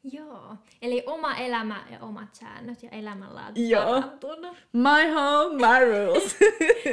Joo, 0.04 0.56
eli 0.82 1.04
oma 1.06 1.36
elämä 1.36 1.84
ja 1.92 2.00
omat 2.00 2.36
säännöt 2.36 2.84
ja 2.84 2.90
elämänlaatu 2.90 3.62
Joo. 3.62 3.86
parantunut. 3.86 4.58
My 4.74 5.14
home, 5.14 5.56
my 5.56 6.06
rules. 6.06 6.38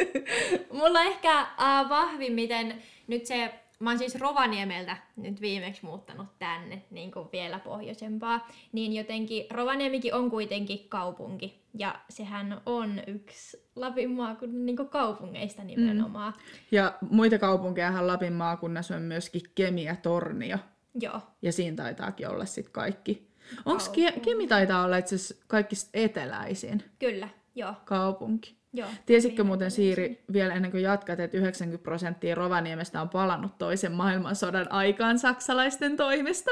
Mulla 0.78 1.02
ehkä 1.02 1.42
uh, 1.42 1.88
vahvimmiten 1.88 2.82
nyt 3.06 3.26
se 3.26 3.54
mä 3.78 3.90
oon 3.90 3.98
siis 3.98 4.14
Rovaniemeltä 4.14 4.96
nyt 5.16 5.40
viimeksi 5.40 5.84
muuttanut 5.84 6.26
tänne 6.38 6.82
niin 6.90 7.12
kuin 7.12 7.28
vielä 7.32 7.58
pohjoisempaa, 7.58 8.48
niin 8.72 8.92
jotenkin 8.92 9.46
Rovaniemikin 9.50 10.14
on 10.14 10.30
kuitenkin 10.30 10.88
kaupunki, 10.88 11.62
ja 11.74 12.00
sehän 12.10 12.60
on 12.66 13.00
yksi 13.06 13.62
Lapin 13.76 14.10
maakunnan 14.10 14.66
niin 14.66 14.76
kuin 14.76 14.88
kaupungeista 14.88 15.64
nimenomaan. 15.64 16.32
Mm. 16.32 16.42
Ja 16.70 16.98
muita 17.10 17.38
kaupunkejahan 17.38 18.06
Lapin 18.06 18.32
maakunnassa 18.32 18.96
on 18.96 19.02
myöskin 19.02 19.42
Kemi 19.54 19.84
ja 19.84 19.96
Tornio. 19.96 20.58
Joo. 21.00 21.20
Ja 21.42 21.52
siinä 21.52 21.76
taitaakin 21.76 22.28
olla 22.28 22.44
sitten 22.44 22.72
kaikki. 22.72 23.28
Onko 23.64 23.84
Kemi 24.22 24.46
taitaa 24.46 24.84
olla 24.84 24.96
itse 24.96 25.14
asiassa 25.14 25.44
kaikista 25.48 25.90
eteläisin? 25.94 26.82
Kyllä, 26.98 27.28
joo. 27.54 27.74
Kaupunki. 27.84 28.57
Joo, 28.78 28.88
Tiesitkö 29.06 29.44
muuten 29.44 29.70
Siiri 29.70 30.24
vielä 30.32 30.54
ennen 30.54 30.70
kuin 30.70 30.82
jatkat, 30.82 31.20
että 31.20 31.36
90 31.36 31.84
prosenttia 31.84 32.34
Rovaniemestä 32.34 33.00
on 33.00 33.08
palannut 33.08 33.58
toisen 33.58 33.92
maailmansodan 33.92 34.72
aikaan 34.72 35.18
saksalaisten 35.18 35.96
toimesta? 35.96 36.50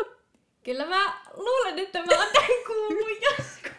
Kyllä 0.64 0.86
mä 0.86 1.12
luulen, 1.36 1.78
että 1.78 1.98
mä 1.98 2.18
oon 2.18 2.28
tämän 2.32 2.48
kuullut 2.66 3.22
joskus. 3.22 3.72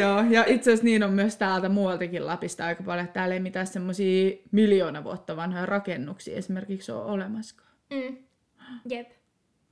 Joo, 0.00 0.24
ja 0.30 0.44
itse 0.46 0.70
asiassa 0.70 0.84
niin 0.84 1.02
on 1.02 1.12
myös 1.12 1.36
täältä 1.36 1.68
muualtakin 1.68 2.26
Lapista 2.26 2.66
aika 2.66 2.82
paljon. 2.82 3.08
Täällä 3.08 3.34
ei 3.34 3.40
mitään 3.40 3.66
semmoisia 3.66 4.36
miljoona 4.50 5.04
vuotta 5.04 5.36
vanhoja 5.36 5.66
rakennuksia 5.66 6.36
esimerkiksi 6.36 6.92
ole 6.92 7.04
olemaskaan. 7.04 7.70
Mm. 7.90 8.16
Jep. 8.88 9.10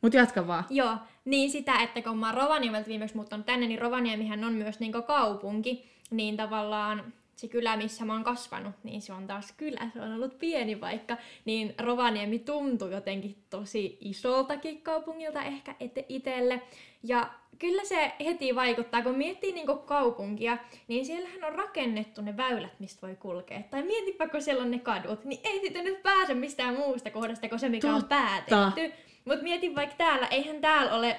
Mut 0.01 0.15
jatka 0.15 0.47
vaan. 0.47 0.65
Joo, 0.71 0.97
niin 1.25 1.51
sitä, 1.51 1.83
että 1.83 2.03
kun 2.03 2.19
mä 2.19 2.27
oon 2.27 2.37
Rovaniemeltä 2.37 2.89
viimeksi 2.89 3.17
muuttanut 3.17 3.47
tänne, 3.47 3.67
niin 3.67 3.81
Rovaniemihän 3.81 4.45
on 4.45 4.53
myös 4.53 4.81
niinku 4.81 5.03
kaupunki, 5.03 5.91
niin 6.11 6.37
tavallaan 6.37 7.13
se 7.41 7.49
kylä, 7.49 7.77
missä 7.77 8.05
mä 8.05 8.13
oon 8.13 8.25
kasvanut, 8.25 8.75
niin 8.83 9.03
se 9.03 9.13
on 9.13 9.27
taas 9.27 9.53
kylä, 9.57 9.91
se 9.93 10.01
on 10.01 10.13
ollut 10.13 10.39
pieni 10.39 10.77
paikka, 10.77 11.17
niin 11.45 11.75
Rovaniemi 11.79 12.39
tuntuu 12.39 12.89
jotenkin 12.89 13.37
tosi 13.51 13.99
isoltakin 14.01 14.83
kaupungilta 14.83 15.43
ehkä 15.43 15.75
itselle. 16.09 16.63
Ja 17.03 17.31
kyllä 17.59 17.85
se 17.85 18.13
heti 18.25 18.55
vaikuttaa, 18.55 19.03
kun 19.03 19.15
miettii 19.15 19.53
niinku 19.53 19.77
kaupunkia, 19.77 20.59
niin 20.89 21.07
siellähän 21.07 21.45
on 21.45 21.55
rakennettu 21.55 22.23
ne 22.23 22.37
väylät, 22.37 22.81
mistä 22.81 23.07
voi 23.07 23.17
kulkea. 23.17 23.63
Tai 23.71 23.83
mietipä, 23.83 24.29
kun 24.29 24.43
siellä 24.43 24.63
on 24.63 24.71
ne 24.71 24.79
kadut, 24.79 25.25
niin 25.25 25.41
ei 25.45 25.61
sitten 25.61 25.85
nyt 25.85 26.03
pääse 26.03 26.35
mistään 26.35 26.77
muusta 26.77 27.11
kohdasta 27.11 27.49
kuin 27.49 27.59
se, 27.59 27.69
mikä 27.69 27.89
Totta. 27.89 28.17
on 28.17 28.25
päätetty. 28.25 28.93
Mutta 29.25 29.43
mietin 29.43 29.75
vaikka 29.75 29.97
täällä, 29.97 30.27
eihän 30.27 30.61
täällä 30.61 30.95
ole 30.95 31.17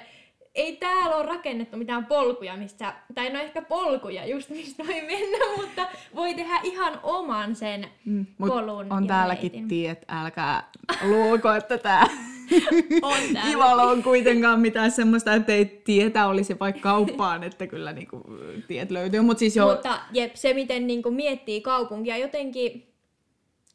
ei 0.54 0.76
täällä 0.76 1.16
ole 1.16 1.26
rakennettu 1.26 1.76
mitään 1.76 2.06
polkuja, 2.06 2.56
mistä, 2.56 2.94
tai 3.14 3.30
no 3.30 3.40
ehkä 3.40 3.62
polkuja 3.62 4.26
just 4.26 4.50
mistä 4.50 4.84
voi 4.86 5.00
mennä, 5.00 5.38
mutta 5.56 5.86
voi 6.14 6.34
tehdä 6.34 6.60
ihan 6.62 7.00
oman 7.02 7.56
sen 7.56 7.88
mm, 8.04 8.26
polun 8.38 8.92
On 8.92 9.06
täälläkin 9.06 9.52
reitin. 9.52 9.68
tiet, 9.68 10.04
älkää 10.08 10.70
luuko, 11.10 11.52
että 11.52 11.78
tää 11.78 12.06
on 13.02 13.50
Ivalo 13.50 13.82
on 13.82 14.02
kuitenkaan 14.02 14.60
mitään 14.60 14.90
semmoista, 14.90 15.34
että 15.34 15.52
ei 15.52 15.64
tietä 15.84 16.26
olisi 16.26 16.58
vaikka 16.60 16.80
kauppaan, 16.80 17.42
että 17.42 17.66
kyllä 17.66 17.92
niinku 17.92 18.24
tiet 18.68 18.90
löytyy. 18.90 19.20
Mut 19.20 19.38
siis 19.38 19.56
jo... 19.56 19.66
Mutta 19.66 19.98
jep, 20.12 20.34
se 20.34 20.54
miten 20.54 20.86
niinku 20.86 21.10
miettii 21.10 21.60
kaupunkia 21.60 22.16
jotenkin, 22.16 22.92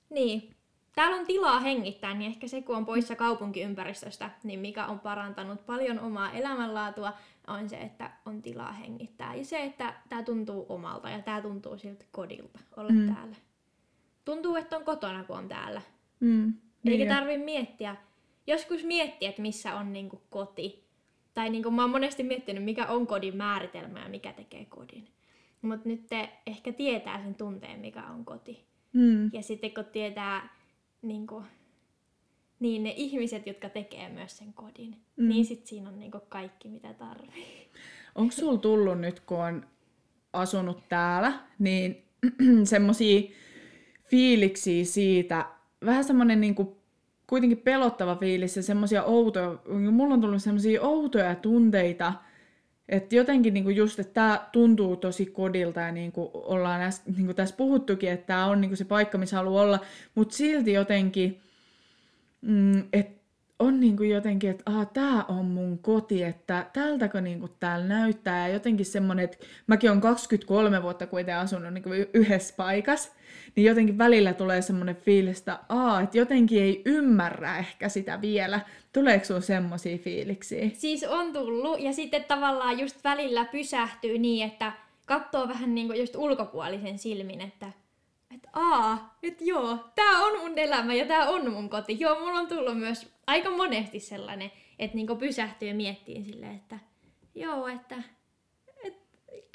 niin, 0.10 0.57
täällä 0.97 1.17
on 1.17 1.25
tilaa 1.25 1.60
hengittää, 1.60 2.13
niin 2.13 2.31
ehkä 2.31 2.47
se 2.47 2.62
kun 2.62 2.75
on 2.75 2.86
poissa 2.86 3.15
kaupunkiympäristöstä, 3.15 4.29
niin 4.43 4.60
mikä 4.60 4.86
on 4.86 4.99
parantanut 4.99 5.65
paljon 5.65 5.99
omaa 5.99 6.31
elämänlaatua, 6.31 7.13
on 7.47 7.69
se, 7.69 7.77
että 7.77 8.12
on 8.25 8.41
tilaa 8.41 8.71
hengittää. 8.71 9.36
Ja 9.36 9.45
se, 9.45 9.63
että 9.63 9.93
tämä 10.10 10.23
tuntuu 10.23 10.65
omalta 10.69 11.10
ja 11.10 11.19
tämä 11.19 11.41
tuntuu 11.41 11.77
siltä 11.77 12.05
kodilta 12.12 12.60
olla 12.77 12.89
mm. 12.89 13.13
täällä. 13.13 13.36
Tuntuu, 14.25 14.55
että 14.55 14.77
on 14.77 14.83
kotona, 14.83 15.23
kun 15.23 15.38
on 15.38 15.47
täällä. 15.47 15.81
Mm. 16.19 16.53
Eikä 16.86 17.05
niin 17.05 17.07
tarvi 17.07 17.38
miettiä, 17.38 17.95
joskus 18.47 18.83
miettiä, 18.83 19.29
että 19.29 19.41
missä 19.41 19.75
on 19.75 19.93
niinku 19.93 20.21
koti. 20.29 20.88
Tai 21.33 21.49
niinku 21.49 21.71
mä 21.71 21.81
oon 21.81 21.91
monesti 21.91 22.23
miettinyt, 22.23 22.63
mikä 22.63 22.86
on 22.86 23.07
kodin 23.07 23.38
määritelmä 23.38 23.99
ja 23.99 24.10
mikä 24.10 24.33
tekee 24.33 24.65
kodin. 24.65 25.07
Mutta 25.62 25.89
nyt 25.89 26.07
te 26.10 26.29
ehkä 26.47 26.73
tietää 26.73 27.23
sen 27.23 27.36
tunteen, 27.36 27.79
mikä 27.79 28.03
on 28.03 28.25
koti. 28.25 28.65
Mm. 28.93 29.29
Ja 29.33 29.43
sitten 29.43 29.73
kun 29.73 29.86
tietää 29.86 30.57
niin 31.01 31.27
kuin, 31.27 31.43
niin 32.60 32.83
ne 32.83 32.93
ihmiset, 32.97 33.47
jotka 33.47 33.69
tekee 33.69 34.10
myös 34.10 34.38
sen 34.38 34.53
kodin, 34.53 34.95
Mm. 35.17 35.29
niin 35.29 35.45
sit 35.45 35.65
siinä 35.67 35.89
on 35.89 35.99
niinku 35.99 36.19
kaikki, 36.29 36.69
mitä 36.69 36.93
tarvii. 36.93 37.69
Onko 38.15 38.31
sulla 38.31 38.57
tullut 38.60 38.99
nyt, 38.99 39.19
kun 39.19 39.38
on 39.39 39.65
asunut 40.33 40.89
täällä, 40.89 41.33
niin 41.60 42.03
semmosia 42.63 43.21
fiiliksiä 44.03 44.86
siitä, 44.86 45.45
vähän 45.86 46.03
semmoinen 46.03 46.41
niinku 46.41 46.77
kuitenkin 47.27 47.57
pelottava 47.57 48.15
fiilis 48.15 48.57
ja 48.57 48.63
semmosia 48.63 49.03
outoja, 49.03 49.57
mulla 49.91 50.13
on 50.13 50.21
tullut 50.21 50.43
semmosia 50.43 50.81
outoja 50.81 51.36
tunteita, 51.36 52.13
että 52.89 53.15
jotenkin 53.15 53.54
niinku 53.54 53.69
just, 53.69 54.00
että 54.00 54.13
tämä 54.13 54.47
tuntuu 54.52 54.95
tosi 54.95 55.26
kodilta 55.26 55.80
ja 55.80 55.91
niin 55.91 56.12
kuin 56.12 56.30
ollaan 56.34 56.82
äs, 56.82 57.02
niinku 57.06 57.34
tässä 57.34 57.56
puhuttukin, 57.56 58.12
että 58.12 58.28
tämä 58.28 58.45
on 58.45 58.62
niinku 58.62 58.76
se 58.76 58.86
paikka, 58.86 59.17
missä 59.17 59.38
haluaa 59.38 59.63
olla, 59.63 59.80
mutta 60.15 60.36
silti 60.36 60.73
jotenkin, 60.73 61.41
mm, 62.41 62.84
että 62.93 63.17
on 63.60 63.80
niinku 63.80 64.04
jotenkin, 64.04 64.50
että 64.50 64.63
ah, 64.65 64.88
tämä 64.93 65.23
on 65.23 65.45
mun 65.45 65.80
koti, 65.80 66.23
että 66.23 66.65
tältäkö 66.73 67.21
niinku 67.21 67.47
täällä 67.47 67.86
näyttää. 67.86 68.47
Ja 68.47 68.54
jotenkin 68.54 68.86
semmoinen, 68.86 69.26
että 69.26 69.38
mäkin 69.67 69.91
on 69.91 70.02
23 70.02 70.82
vuotta 70.82 71.08
kuitenkin 71.08 71.41
asunut 71.41 71.73
niinku 71.73 71.89
yhdessä 72.13 72.54
paikassa, 72.58 73.12
niin 73.56 73.65
jotenkin 73.65 73.97
välillä 73.97 74.34
tulee 74.34 74.62
semmoinen 74.62 74.95
fiilis, 74.95 75.39
että, 75.39 75.60
että 76.04 76.17
jotenkin 76.17 76.63
ei 76.63 76.82
ymmärrä 76.86 77.58
ehkä 77.58 77.89
sitä 77.89 78.21
vielä. 78.21 78.60
Tuleeko 78.97 79.25
sulla 79.25 79.41
semmoisia 79.41 79.97
fiiliksiä? 79.97 80.69
Siis 80.73 81.03
on 81.03 81.33
tullut, 81.33 81.79
ja 81.79 81.93
sitten 81.93 82.23
tavallaan 82.23 82.79
just 82.79 83.03
välillä 83.03 83.45
pysähtyy 83.45 84.17
niin, 84.17 84.47
että 84.47 84.71
katsoo 85.05 85.47
vähän 85.47 85.75
niinku 85.75 85.93
just 85.93 86.15
ulkopuolisen 86.15 86.99
silmin, 86.99 87.41
että 87.41 87.71
että 88.36 88.49
aa, 88.53 89.17
että 89.23 89.43
joo, 89.43 89.77
tää 89.95 90.17
on 90.19 90.39
mun 90.39 90.60
elämä 90.60 90.93
ja 90.93 91.05
tää 91.05 91.29
on 91.29 91.53
mun 91.53 91.69
koti. 91.69 91.97
Joo, 91.99 92.19
mulla 92.19 92.39
on 92.39 92.47
tullut 92.47 92.79
myös 92.79 93.07
aika 93.27 93.49
monesti 93.51 93.99
sellainen, 93.99 94.51
että 94.79 94.95
niinku 94.95 95.15
pysähtyy 95.15 95.67
ja 95.67 95.75
miettii 95.75 96.23
silleen, 96.23 96.55
että 96.55 96.79
joo, 97.36 97.67
että 97.67 98.03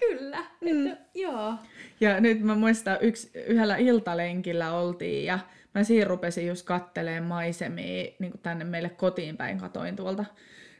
kyllä, 0.08 0.44
Mm. 0.60 0.86
että 0.86 1.02
joo. 1.14 1.54
Ja 2.00 2.20
nyt 2.20 2.40
mä 2.40 2.54
muistan, 2.54 2.98
yksi, 3.00 3.30
yhdellä 3.46 3.76
iltalenkillä 3.76 4.72
oltiin 4.72 5.24
ja 5.24 5.38
mä 5.74 5.84
siinä 5.84 6.08
rupesin 6.08 6.46
just 6.46 6.66
katteleen 6.66 7.22
maisemia 7.22 8.12
niin 8.18 8.32
tänne 8.42 8.64
meille 8.64 8.88
kotiin 8.88 9.36
päin, 9.36 9.58
katoin 9.58 9.96
tuolta 9.96 10.24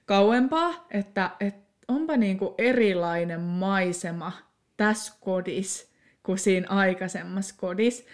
kauempaa, 0.07 0.87
että 0.91 1.31
et 1.41 1.55
onpa 1.89 2.17
niin 2.17 2.39
kuin 2.39 2.55
erilainen 2.59 3.41
maisema 3.41 4.33
tässä 4.77 5.15
kodissa 5.21 5.87
kuin 6.23 6.39
siinä 6.39 6.67
aikaisemmassa 6.71 7.55
kodissa. 7.59 8.05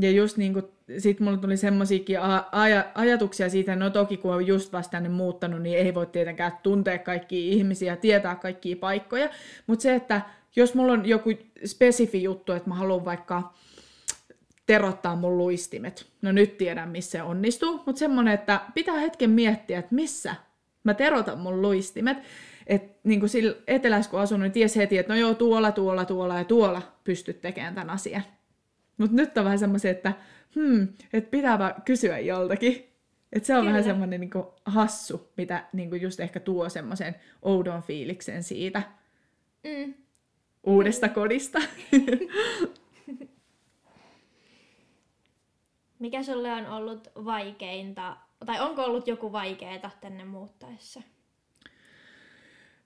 Ja 0.00 0.10
just 0.10 0.36
niin 0.36 0.52
kuin, 0.52 0.64
sit 0.98 1.20
mulla 1.20 1.36
tuli 1.36 1.56
semmosiakin 1.56 2.20
a- 2.20 2.48
aja- 2.52 2.84
ajatuksia 2.94 3.48
siitä, 3.48 3.76
no 3.76 3.90
toki 3.90 4.16
kun 4.16 4.34
on 4.34 4.46
just 4.46 4.72
vasta 4.72 4.90
tänne 4.90 5.08
muuttanut, 5.08 5.62
niin 5.62 5.78
ei 5.78 5.94
voi 5.94 6.06
tietenkään 6.06 6.52
tuntea 6.62 6.98
kaikkia 6.98 7.52
ihmisiä, 7.52 7.96
tietää 7.96 8.36
kaikkia 8.36 8.76
paikkoja. 8.76 9.28
Mutta 9.66 9.82
se, 9.82 9.94
että 9.94 10.20
jos 10.58 10.74
mulla 10.74 10.92
on 10.92 11.08
joku 11.08 11.30
spesifi 11.64 12.22
juttu, 12.22 12.52
että 12.52 12.68
mä 12.68 12.74
haluan 12.74 13.04
vaikka 13.04 13.52
terottaa 14.66 15.16
mun 15.16 15.38
luistimet. 15.38 16.06
No 16.22 16.32
nyt 16.32 16.58
tiedän, 16.58 16.88
missä 16.88 17.10
se 17.10 17.22
onnistuu, 17.22 17.82
mutta 17.86 17.98
semmonen, 17.98 18.34
että 18.34 18.60
pitää 18.74 18.98
hetken 18.98 19.30
miettiä, 19.30 19.78
että 19.78 19.94
missä 19.94 20.34
mä 20.84 20.94
terotan 20.94 21.38
mun 21.38 21.62
luistimet. 21.62 22.18
Että 22.66 22.98
niin 23.04 23.20
kuin 23.20 23.30
sillä 23.30 23.56
etelässä 23.66 24.10
kun 24.10 24.20
asun, 24.20 24.40
niin 24.40 24.52
ties 24.52 24.76
heti, 24.76 24.98
että 24.98 25.12
no 25.12 25.18
joo, 25.18 25.34
tuolla, 25.34 25.72
tuolla, 25.72 26.04
tuolla 26.04 26.38
ja 26.38 26.44
tuolla 26.44 26.82
pystyt 27.04 27.40
tekemään 27.40 27.74
tämän 27.74 27.90
asian. 27.90 28.22
Mutta 28.98 29.16
nyt 29.16 29.38
on 29.38 29.44
vähän 29.44 29.58
semmoisia, 29.58 29.90
että 29.90 30.12
hmm, 30.54 30.88
että 31.12 31.30
pitääpä 31.30 31.74
kysyä 31.84 32.18
joltakin. 32.18 32.84
Että 33.32 33.46
se 33.46 33.54
on 33.54 33.60
Kyllä. 33.60 33.70
vähän 33.70 33.84
semmoinen 33.84 34.20
niin 34.20 34.30
hassu, 34.64 35.32
mitä 35.36 35.64
niin 35.72 35.90
kuin 35.90 36.02
just 36.02 36.20
ehkä 36.20 36.40
tuo 36.40 36.68
semmoisen 36.68 37.14
oudon 37.42 37.82
fiiliksen 37.82 38.42
siitä 38.42 38.82
Mm. 39.64 39.94
Uudesta 40.64 41.08
kodista. 41.08 41.58
Mikä 45.98 46.22
sulle 46.22 46.52
on 46.52 46.66
ollut 46.66 47.08
vaikeinta, 47.24 48.16
tai 48.46 48.60
onko 48.60 48.84
ollut 48.84 49.08
joku 49.08 49.32
vaikeeta 49.32 49.90
tänne 50.00 50.24
muuttaessa? 50.24 51.02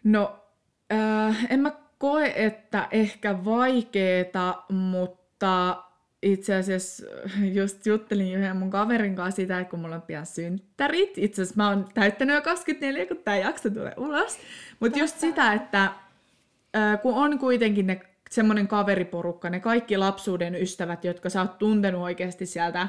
No, 0.04 0.38
äh, 0.92 1.46
en 1.50 1.61
mä 1.61 1.72
koe, 1.98 2.32
että 2.37 2.88
ehkä 2.90 3.44
vaikeeta, 3.44 4.62
mutta 4.68 5.82
itse 6.22 6.54
asiassa 6.54 7.06
just 7.52 7.87
juttelin 7.87 8.35
yhden 8.35 8.56
mun 8.56 8.70
kaverin 8.70 9.16
kanssa 9.16 9.37
sitä, 9.37 9.61
että 9.61 9.70
kun 9.70 9.78
mulla 9.78 9.94
on 9.94 10.02
pian 10.02 10.26
synttärit. 10.26 11.18
Itse 11.18 11.42
asiassa 11.42 11.62
mä 11.62 11.68
oon 11.68 11.88
täyttänyt 11.94 12.35
jo 12.37 12.42
24, 12.42 13.06
kun 13.06 13.16
tää 13.16 13.37
jakso 13.37 13.70
tulee 13.70 13.94
ulos. 13.96 14.38
Mutta 14.80 14.98
just 14.98 15.20
sitä, 15.20 15.52
että 15.52 15.92
äh, 16.76 17.02
kun 17.02 17.14
on 17.14 17.38
kuitenkin 17.38 17.87
ne 17.87 18.00
semmoinen 18.30 18.68
kaveriporukka, 18.68 19.50
ne 19.50 19.61
kaikki 19.61 19.96
lapsuuden 19.96 20.54
ystävät, 20.54 21.04
jotka 21.04 21.30
sä 21.30 21.40
oot 21.40 21.58
tuntenut 21.58 22.02
oikeasti 22.02 22.46
sieltä 22.46 22.88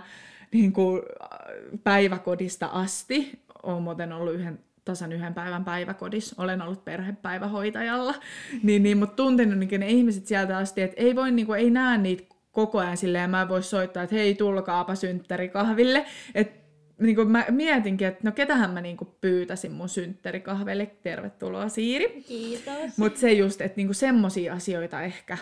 niin 0.52 0.74
kuin, 0.74 1.02
äh, 1.24 1.80
päiväkodista 1.84 2.66
asti. 2.66 3.40
Oon 3.64 3.84
muuten 3.84 4.14
ollut 4.14 4.34
yhden, 4.34 4.60
tasan 4.86 5.12
yhden 5.12 5.34
päivän 5.34 5.66
päiväkodissa, 5.66 6.44
olen 6.44 6.62
ollut 6.62 6.86
perhepäivähoitajalla, 6.86 8.14
niin, 8.64 8.84
niin, 8.84 8.98
mutta 8.98 9.16
tuntenut 9.16 9.60
niin 9.60 9.80
ne 9.80 9.90
ihmiset 9.90 10.28
sieltä 10.28 10.58
asti, 10.58 10.82
että 10.82 11.02
ei 11.02 11.16
voi, 11.16 11.32
niin 11.32 11.46
kuin, 11.46 11.60
ei 11.60 11.70
näe 11.70 11.98
niitä 11.98 12.24
koko 12.52 12.80
ajan 12.80 12.98
silleen, 12.98 13.30
mä 13.30 13.50
voin 13.50 13.64
soittaa, 13.64 14.04
että 14.04 14.16
hei, 14.16 14.36
tulkaapa 14.36 14.96
synttärikahville. 14.96 16.06
Et, 16.36 16.63
niin 17.00 17.16
kuin 17.16 17.32
mä 17.32 17.46
mietinkin, 17.50 18.08
että 18.08 18.22
no 18.24 18.32
ketähän 18.32 18.72
mä 18.72 18.82
niin 18.82 18.98
kuin 18.98 19.10
pyytäisin 19.22 19.72
mun 19.72 19.90
synttärikahvelle, 19.90 20.86
tervetuloa 21.04 21.70
Siiri. 21.70 22.24
Kiitos. 22.28 22.98
Mutta 22.98 23.20
se 23.20 23.34
just, 23.34 23.62
että 23.62 23.78
niinku 23.78 23.94
semmosia 23.94 24.54
asioita 24.54 25.02
ehkä 25.02 25.38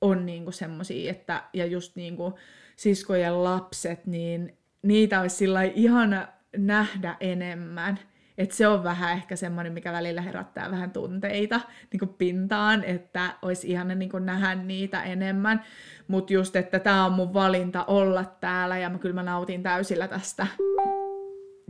on 0.00 0.26
niinku 0.26 0.52
semmosia, 0.52 1.10
että 1.10 1.42
ja 1.52 1.66
just 1.66 1.96
niinku 1.96 2.38
siskojen 2.76 3.44
lapset, 3.44 4.06
niin 4.06 4.56
niitä 4.82 5.20
olisi 5.20 5.36
sillä 5.36 5.62
ihana 5.62 6.28
nähdä 6.56 7.16
enemmän. 7.20 7.98
Että 8.38 8.56
se 8.56 8.68
on 8.68 8.84
vähän 8.84 9.12
ehkä 9.12 9.36
semmoinen, 9.36 9.72
mikä 9.72 9.92
välillä 9.92 10.20
herättää 10.20 10.70
vähän 10.70 10.90
tunteita 10.90 11.60
niin 11.92 12.14
pintaan, 12.18 12.84
että 12.84 13.34
olisi 13.42 13.70
ihana 13.70 13.94
niin 13.94 14.10
nähdä 14.20 14.54
niitä 14.54 15.02
enemmän. 15.02 15.64
Mutta 16.08 16.32
just, 16.32 16.56
että 16.56 16.78
tämä 16.78 17.04
on 17.04 17.12
mun 17.12 17.34
valinta 17.34 17.84
olla 17.84 18.24
täällä 18.24 18.78
ja 18.78 18.90
mä 18.90 18.98
kyllä 18.98 19.14
mä 19.14 19.22
nautin 19.22 19.62
täysillä 19.62 20.08
tästä 20.08 20.46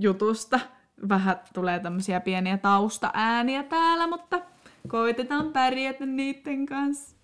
jutusta. 0.03 0.61
Vähän 1.09 1.41
tulee 1.55 1.79
tämmöisiä 1.79 2.21
pieniä 2.21 2.59
taustaääniä 2.59 3.63
täällä, 3.63 4.07
mutta 4.07 4.41
koitetaan 4.89 5.53
pärjätä 5.53 6.07
niiden 6.07 6.67
kanssa. 6.67 7.17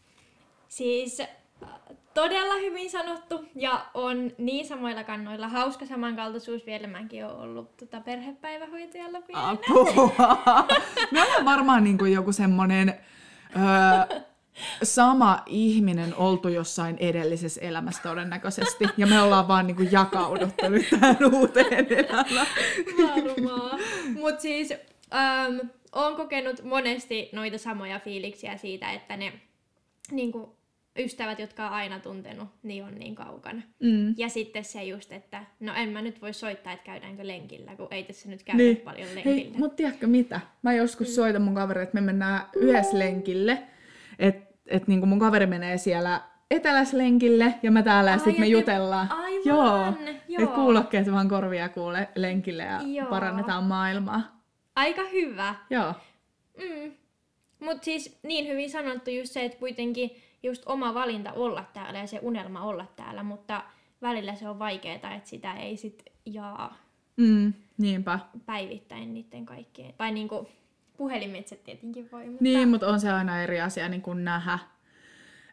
Siis 0.69 1.21
äh, 1.21 1.29
todella 2.15 2.55
hyvin 2.55 2.91
sanottu 2.91 3.45
ja 3.55 3.87
on 3.95 4.31
niin 4.39 4.67
samoilla 4.67 5.05
kannoilla. 5.05 5.49
Hauska 5.49 5.87
samankaltaisuus 5.87 6.67
vielä. 6.67 6.87
Mäkin 6.87 7.27
olen 7.27 7.37
ollut 7.37 7.77
tota 7.77 8.01
perhepäivähoitajalla 8.01 9.21
pienenä. 9.21 9.49
Apua! 9.51 10.67
Me 11.11 11.23
ollaan 11.23 11.45
varmaan 11.45 11.85
niin 11.85 11.99
kuin 11.99 12.13
joku 12.13 12.33
semmonen 12.33 12.89
öö, 13.57 14.21
sama 14.83 15.43
ihminen 15.47 16.15
oltu 16.15 16.49
jossain 16.49 16.97
edellisessä 17.01 17.61
elämässä 17.61 18.03
todennäköisesti. 18.03 18.85
Ja 18.97 19.07
me 19.07 19.23
ollaan 19.23 19.49
vaan 19.49 19.67
niin 19.67 19.77
kuin 19.77 19.93
jakauduttu 19.93 20.69
nyt 20.69 20.87
tähän 20.91 21.35
uuteen 21.35 21.87
elämään. 21.91 22.47
Varmaan. 22.99 23.81
Mut 24.15 24.41
siis 24.41 24.73
ähm, 25.15 25.59
oon 25.93 26.17
kokenut 26.17 26.63
monesti 26.65 27.29
noita 27.33 27.59
samoja 27.59 28.01
fiiliksiä 28.01 28.57
siitä, 28.57 28.93
että 28.93 29.17
ne 29.17 29.33
niinku, 30.11 30.57
ystävät, 30.99 31.39
jotka 31.39 31.67
on 31.67 31.73
aina 31.73 32.01
tuntenut, 32.01 32.49
niin 32.63 32.85
on 32.85 32.95
niin 32.95 33.15
kaukana. 33.15 33.63
Mm. 33.81 34.15
Ja 34.17 34.29
sitten 34.29 34.65
se 34.65 34.85
just, 34.85 35.13
että 35.13 35.45
no 35.61 35.73
en 35.75 35.89
mä 35.89 36.03
nyt 36.03 36.23
voi 36.23 36.33
soittaa, 36.33 36.73
että 36.73 36.85
käydäänkö 36.87 37.27
lenkillä, 37.27 37.77
kun 37.77 37.89
ei 37.91 38.03
tässä 38.05 38.29
nyt 38.29 38.43
käydä 38.43 38.63
Niin. 38.63 38.77
paljon 38.77 39.09
Hei, 39.09 39.25
lenkillä. 39.25 39.59
mutta 39.59 39.77
tiedätkö 39.77 40.07
mitä? 40.07 40.41
Mä 40.63 40.75
joskus 40.75 41.15
soitan 41.15 41.43
mun 41.43 41.55
kaverille, 41.55 41.83
että 41.83 41.95
me 41.95 42.01
mennään 42.01 42.47
yhdessä 42.57 42.99
lenkille. 42.99 43.63
Että 44.19 44.46
et 44.67 44.89
niinku 44.89 45.07
mun 45.07 45.19
kaveri 45.19 45.47
menee 45.47 45.79
siellä 45.79 46.21
eteläslenkille 46.51 47.55
ja 47.63 47.71
mä 47.71 47.83
täällä 47.83 48.11
ja 48.11 48.19
sitten 48.19 48.41
me 48.41 48.47
jutellaan. 48.47 49.13
Aivan, 49.13 49.43
Joo. 49.45 49.77
joo. 50.29 50.43
Et 50.43 50.51
kuulokkeet 50.55 51.13
vaan 51.13 51.29
korvia 51.29 51.69
kuule 51.69 52.09
lenkille 52.15 52.63
ja 52.63 52.81
Joo. 52.83 53.07
parannetaan 53.11 53.65
maailmaa. 53.65 54.23
Aika 54.77 55.03
hyvä. 55.13 55.55
Joo. 55.71 55.95
Mm. 56.59 56.93
Mutta 57.61 57.85
siis 57.85 58.19
niin 58.23 58.47
hyvin 58.49 58.71
sanottu 58.71 59.11
just 59.11 59.33
se, 59.33 59.45
että 59.45 59.59
kuitenkin 59.59 60.11
just 60.43 60.63
oma 60.67 60.95
valinta 60.95 61.33
olla 61.33 61.65
täällä 61.73 61.99
ja 61.99 62.07
se 62.07 62.19
unelma 62.23 62.63
olla 62.63 62.87
täällä, 62.97 63.23
mutta 63.23 63.63
välillä 64.03 64.35
se 64.35 64.49
on 64.49 64.59
vaikeaa, 64.59 64.95
että 64.95 65.21
sitä 65.25 65.53
ei 65.55 65.77
sit 65.77 66.05
jaa 66.27 66.77
Mm, 67.17 67.53
niinpä. 67.79 68.19
päivittäin 68.47 69.15
niiden 69.15 69.47
kaikkien. 69.47 69.95
Tai 69.99 70.13
niinku 70.13 70.49
puhelimitse 70.97 71.57
tietenkin 71.57 72.09
voi, 72.13 72.27
mutta 72.27 72.43
Niin, 72.45 72.69
mutta 72.69 72.89
on 72.89 73.01
se 73.01 73.11
aina 73.11 73.43
eri 73.43 73.61
asia 73.61 73.89
niin 73.89 74.03
kuin 74.03 74.25
nähdä 74.25 74.59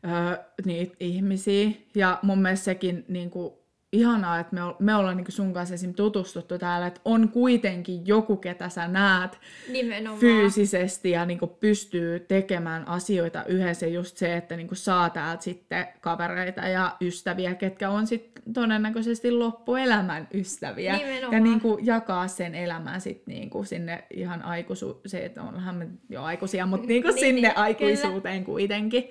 öö, 0.06 0.43
niitä 0.65 0.95
ihmisiä. 0.99 1.69
Ja 1.95 2.19
mun 2.21 2.41
mielestä 2.41 2.63
sekin 2.63 3.06
niin 3.08 3.29
kuin, 3.29 3.53
ihanaa, 3.93 4.39
että 4.39 4.56
me, 4.56 4.62
me 4.79 4.95
ollaan 4.95 5.17
niin 5.17 5.25
sun 5.29 5.53
kanssa 5.53 5.75
esim. 5.75 5.93
tutustuttu 5.93 6.58
täällä, 6.58 6.88
että 6.88 7.01
on 7.06 7.29
kuitenkin 7.29 8.08
joku, 8.08 8.38
ketä 8.38 8.69
sä 8.69 8.88
näet 8.88 9.39
Nimenomaan. 9.69 10.19
fyysisesti 10.19 11.12
ja 11.12 11.25
niin 11.25 11.39
pystyy 11.60 12.19
tekemään 12.19 12.88
asioita 12.88 13.45
yhdessä. 13.45 13.88
Just 13.88 14.17
se, 14.17 14.38
että 14.38 14.56
niin 14.58 14.69
saa 14.73 15.10
täältä 15.10 15.43
sitten 15.43 15.88
kavereita 16.01 16.62
ja 16.62 16.95
ystäviä, 17.01 17.56
ketkä 17.56 17.89
on 17.89 18.08
sitten 18.08 18.53
todennäköisesti 18.53 19.32
loppuelämän 19.32 20.27
ystäviä. 20.34 20.97
Nimenomaan. 20.97 21.34
Ja 21.34 21.39
niin 21.39 21.62
jakaa 21.82 22.27
sen 22.27 22.56
elämän 22.56 23.01
sitten 23.01 23.34
niin 23.34 23.49
sinne 23.65 24.03
ihan 24.13 24.41
aikuisu... 24.41 25.01
Se, 25.06 25.25
että 25.25 25.41
onhan 25.41 25.75
me 25.75 25.88
jo 26.10 26.23
aikuisia, 26.23 26.65
mutta 26.65 26.88
niin 26.88 27.03
niin, 27.03 27.19
sinne 27.19 27.47
niin, 27.47 27.58
aikuisuuteen 27.58 28.43
kyllä. 28.43 28.45
kuitenkin. 28.45 29.10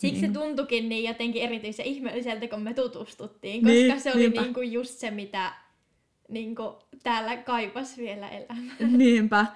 Siksi 0.00 0.20
niin. 0.20 0.34
se 0.34 0.40
tuntukin 0.40 0.88
niin 0.88 1.04
jotenkin 1.04 1.42
erityisen 1.42 1.86
ihmeelliseltä, 1.86 2.48
kun 2.48 2.62
me 2.62 2.74
tutustuttiin, 2.74 3.60
koska 3.60 3.74
niin, 3.74 4.00
se 4.00 4.12
oli 4.12 4.28
niin 4.28 4.54
kuin 4.54 4.72
just 4.72 4.98
se, 4.98 5.10
mitä 5.10 5.52
niin 6.28 6.54
kuin 6.54 6.74
täällä 7.02 7.36
kaipas 7.36 7.98
vielä 7.98 8.28
elämään. 8.28 8.76
Niinpä. 8.98 9.46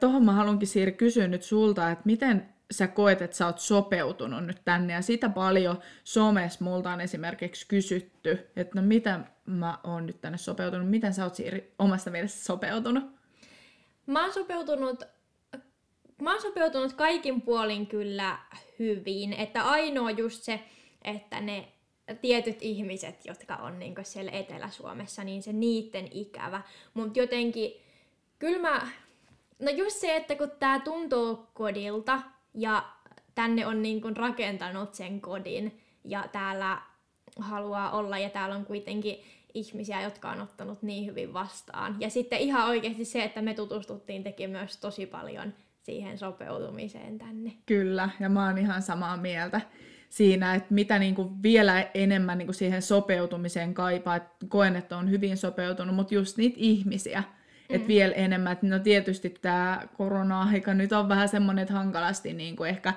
Tuohon 0.00 0.24
mä 0.24 0.32
haluankin 0.32 0.68
Siiri 0.68 0.92
kysyä 0.92 1.28
nyt 1.28 1.42
sulta, 1.42 1.90
että 1.90 2.02
miten 2.04 2.48
sä 2.70 2.86
koet, 2.86 3.22
että 3.22 3.36
sä 3.36 3.46
oot 3.46 3.58
sopeutunut 3.58 4.46
nyt 4.46 4.60
tänne, 4.64 4.92
ja 4.92 5.02
sitä 5.02 5.28
paljon 5.28 5.78
somessa 6.04 6.64
multa 6.64 6.90
on 6.90 7.00
esimerkiksi 7.00 7.68
kysytty, 7.68 8.38
että 8.56 8.80
no 8.80 8.86
miten 8.86 9.26
mä 9.46 9.78
oon 9.84 10.06
nyt 10.06 10.20
tänne 10.20 10.38
sopeutunut, 10.38 10.90
miten 10.90 11.14
sä 11.14 11.24
oot 11.24 11.34
Siiri 11.34 11.74
omasta 11.78 12.10
mielestä 12.10 12.44
sopeutunut? 12.44 13.04
Mä 14.06 14.22
oon 14.22 14.32
sopeutunut 14.32 15.13
mä 16.22 16.32
oon 16.32 16.42
sopeutunut 16.42 16.92
kaikin 16.92 17.42
puolin 17.42 17.86
kyllä 17.86 18.38
hyvin. 18.78 19.32
Että 19.32 19.64
ainoa 19.64 20.10
just 20.10 20.42
se, 20.42 20.60
että 21.04 21.40
ne 21.40 21.68
tietyt 22.20 22.58
ihmiset, 22.60 23.24
jotka 23.24 23.56
on 23.56 23.78
niin 23.78 23.94
siellä 24.02 24.32
Etelä-Suomessa, 24.32 25.24
niin 25.24 25.42
se 25.42 25.52
niitten 25.52 26.08
ikävä. 26.10 26.62
Mutta 26.94 27.18
jotenkin, 27.18 27.72
kyllä 28.38 28.58
mä, 28.58 28.88
no 29.58 29.70
just 29.70 29.96
se, 29.96 30.16
että 30.16 30.36
kun 30.36 30.50
tää 30.58 30.80
tuntuu 30.80 31.46
kodilta 31.54 32.22
ja 32.54 32.84
tänne 33.34 33.66
on 33.66 33.82
niin 33.82 34.00
kuin 34.00 34.16
rakentanut 34.16 34.94
sen 34.94 35.20
kodin 35.20 35.80
ja 36.04 36.28
täällä 36.32 36.82
haluaa 37.38 37.90
olla 37.90 38.18
ja 38.18 38.30
täällä 38.30 38.54
on 38.54 38.66
kuitenkin 38.66 39.24
ihmisiä, 39.54 40.02
jotka 40.02 40.30
on 40.30 40.40
ottanut 40.40 40.82
niin 40.82 41.06
hyvin 41.06 41.32
vastaan. 41.32 41.96
Ja 42.00 42.10
sitten 42.10 42.38
ihan 42.38 42.68
oikeasti 42.68 43.04
se, 43.04 43.24
että 43.24 43.42
me 43.42 43.54
tutustuttiin, 43.54 44.24
teki 44.24 44.46
myös 44.46 44.76
tosi 44.76 45.06
paljon 45.06 45.54
siihen 45.84 46.18
sopeutumiseen 46.18 47.18
tänne. 47.18 47.52
Kyllä, 47.66 48.08
ja 48.20 48.28
mä 48.28 48.46
oon 48.46 48.58
ihan 48.58 48.82
samaa 48.82 49.16
mieltä 49.16 49.60
siinä, 50.08 50.54
että 50.54 50.74
mitä 50.74 50.98
niin 50.98 51.14
kuin 51.14 51.42
vielä 51.42 51.86
enemmän 51.94 52.38
niin 52.38 52.46
kuin 52.46 52.54
siihen 52.54 52.82
sopeutumiseen 52.82 53.74
kaipaa. 53.74 54.16
Että 54.16 54.46
koen, 54.48 54.76
että 54.76 54.96
on 54.96 55.10
hyvin 55.10 55.36
sopeutunut, 55.36 55.94
mutta 55.94 56.14
just 56.14 56.36
niitä 56.36 56.56
ihmisiä. 56.58 57.20
Mm. 57.20 57.76
Että 57.76 57.88
vielä 57.88 58.14
enemmän. 58.14 58.52
Että 58.52 58.66
no 58.66 58.78
tietysti 58.78 59.30
tämä 59.30 59.82
korona-aika 59.96 60.74
nyt 60.74 60.92
on 60.92 61.08
vähän 61.08 61.28
semmoinen, 61.28 61.62
että 61.62 61.74
hankalasti 61.74 62.32
niin 62.32 62.56
kuin 62.56 62.70
ehkä 62.70 62.94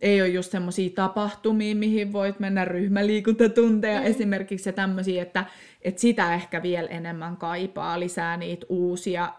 ei 0.00 0.22
ole 0.22 0.28
just 0.28 0.50
semmoisia 0.50 0.90
tapahtumia, 0.94 1.74
mihin 1.74 2.12
voit 2.12 2.40
mennä 2.40 2.64
ryhmäliikuntatunteja 2.64 4.00
mm. 4.00 4.06
esimerkiksi 4.06 4.68
ja 4.68 4.72
tämmöisiä, 4.72 5.22
että, 5.22 5.44
että 5.82 6.00
sitä 6.00 6.34
ehkä 6.34 6.62
vielä 6.62 6.88
enemmän 6.88 7.36
kaipaa 7.36 8.00
lisää 8.00 8.36
niitä 8.36 8.66
uusia 8.68 9.32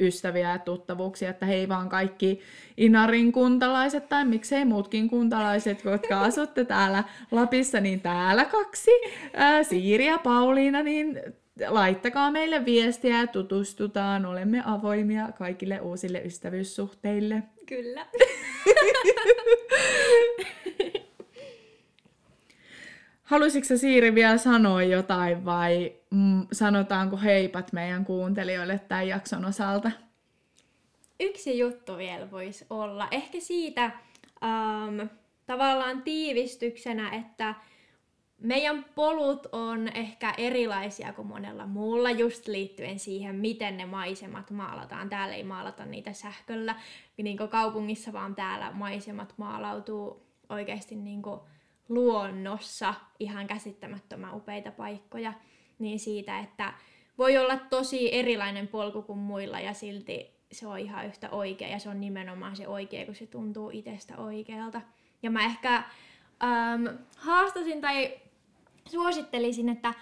ystäviä 0.00 0.50
ja 0.50 0.58
tuttavuuksia, 0.58 1.30
että 1.30 1.46
hei 1.46 1.68
vaan 1.68 1.88
kaikki 1.88 2.40
Inarin 2.76 3.32
kuntalaiset 3.32 4.08
tai 4.08 4.24
miksei 4.24 4.64
muutkin 4.64 5.08
kuntalaiset, 5.08 5.84
jotka 5.84 6.20
asutte 6.24 6.64
täällä 6.64 7.04
Lapissa, 7.30 7.80
niin 7.80 8.00
täällä 8.00 8.44
kaksi, 8.44 8.90
ää, 9.34 9.62
Siiri 9.62 10.06
ja 10.06 10.18
Pauliina, 10.18 10.82
niin 10.82 11.20
laittakaa 11.68 12.30
meille 12.30 12.64
viestiä 12.64 13.20
ja 13.20 13.26
tutustutaan. 13.26 14.26
Olemme 14.26 14.62
avoimia 14.66 15.28
kaikille 15.38 15.80
uusille 15.80 16.22
ystävyyssuhteille. 16.24 17.42
Kyllä. 17.66 18.06
Haluaisitko 23.26 23.76
Siiri 23.76 24.14
vielä 24.14 24.38
sanoa 24.38 24.82
jotain 24.82 25.44
vai 25.44 25.92
mm, 26.10 26.46
sanotaanko 26.52 27.16
heipat 27.16 27.72
meidän 27.72 28.04
kuuntelijoille 28.04 28.80
tämän 28.88 29.08
jakson 29.08 29.44
osalta? 29.44 29.90
Yksi 31.20 31.58
juttu 31.58 31.96
vielä 31.96 32.30
voisi 32.30 32.66
olla. 32.70 33.08
Ehkä 33.10 33.40
siitä 33.40 33.84
ähm, 33.84 35.00
tavallaan 35.46 36.02
tiivistyksenä, 36.02 37.10
että 37.10 37.54
meidän 38.38 38.84
polut 38.94 39.46
on 39.52 39.88
ehkä 39.88 40.34
erilaisia 40.38 41.12
kuin 41.12 41.28
monella 41.28 41.66
muulla, 41.66 42.10
just 42.10 42.48
liittyen 42.48 42.98
siihen, 42.98 43.34
miten 43.34 43.76
ne 43.76 43.86
maisemat 43.86 44.50
maalataan. 44.50 45.08
Täällä 45.08 45.34
ei 45.34 45.44
maalata 45.44 45.84
niitä 45.84 46.12
sähköllä, 46.12 46.74
niin 47.16 47.36
kuin 47.36 47.48
kaupungissa, 47.48 48.12
vaan 48.12 48.34
täällä 48.34 48.70
maisemat 48.72 49.34
maalautuu 49.36 50.26
oikeasti 50.48 50.94
niin 50.94 51.22
kuin 51.22 51.40
luonnossa 51.88 52.94
ihan 53.20 53.46
käsittämättömän 53.46 54.34
upeita 54.34 54.70
paikkoja, 54.70 55.32
niin 55.78 56.00
siitä, 56.00 56.38
että 56.38 56.72
voi 57.18 57.38
olla 57.38 57.56
tosi 57.56 58.14
erilainen 58.14 58.68
polku 58.68 59.02
kuin 59.02 59.18
muilla 59.18 59.60
ja 59.60 59.74
silti 59.74 60.36
se 60.52 60.66
on 60.66 60.78
ihan 60.78 61.06
yhtä 61.06 61.30
oikea 61.30 61.68
ja 61.68 61.78
se 61.78 61.88
on 61.88 62.00
nimenomaan 62.00 62.56
se 62.56 62.68
oikea, 62.68 63.06
kun 63.06 63.14
se 63.14 63.26
tuntuu 63.26 63.70
itsestä 63.70 64.16
oikealta. 64.16 64.80
Ja 65.22 65.30
mä 65.30 65.44
ehkä 65.44 65.74
ähm, 66.44 66.86
haastasin 67.16 67.80
tai 67.80 68.14
suosittelisin, 68.88 69.68
että 69.68 69.94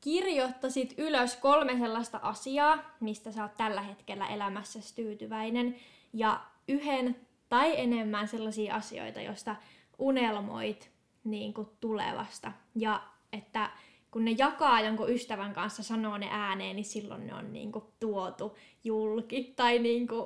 kirjoittasit 0.00 0.94
ylös 0.98 1.36
kolme 1.36 1.78
sellaista 1.78 2.20
asiaa, 2.22 2.96
mistä 3.00 3.32
sä 3.32 3.42
oot 3.42 3.56
tällä 3.56 3.82
hetkellä 3.82 4.26
elämässä 4.26 4.78
tyytyväinen, 4.94 5.76
ja 6.12 6.40
yhden 6.68 7.16
tai 7.48 7.80
enemmän 7.80 8.28
sellaisia 8.28 8.74
asioita, 8.74 9.20
joista 9.20 9.56
unelmoit 9.98 10.91
niin 11.24 11.54
kuin 11.54 11.68
tulevasta. 11.80 12.52
Ja 12.74 13.02
että 13.32 13.70
kun 14.10 14.24
ne 14.24 14.34
jakaa 14.38 14.80
jonkun 14.80 15.10
ystävän 15.10 15.52
kanssa, 15.52 15.82
sanoo 15.82 16.18
ne 16.18 16.28
ääneen, 16.30 16.76
niin 16.76 16.84
silloin 16.84 17.26
ne 17.26 17.34
on 17.34 17.52
niin 17.52 17.72
kuin 17.72 17.84
tuotu 18.00 18.56
julki. 18.84 19.52
Tai 19.56 19.78
niin 19.78 20.08
kuin, 20.08 20.22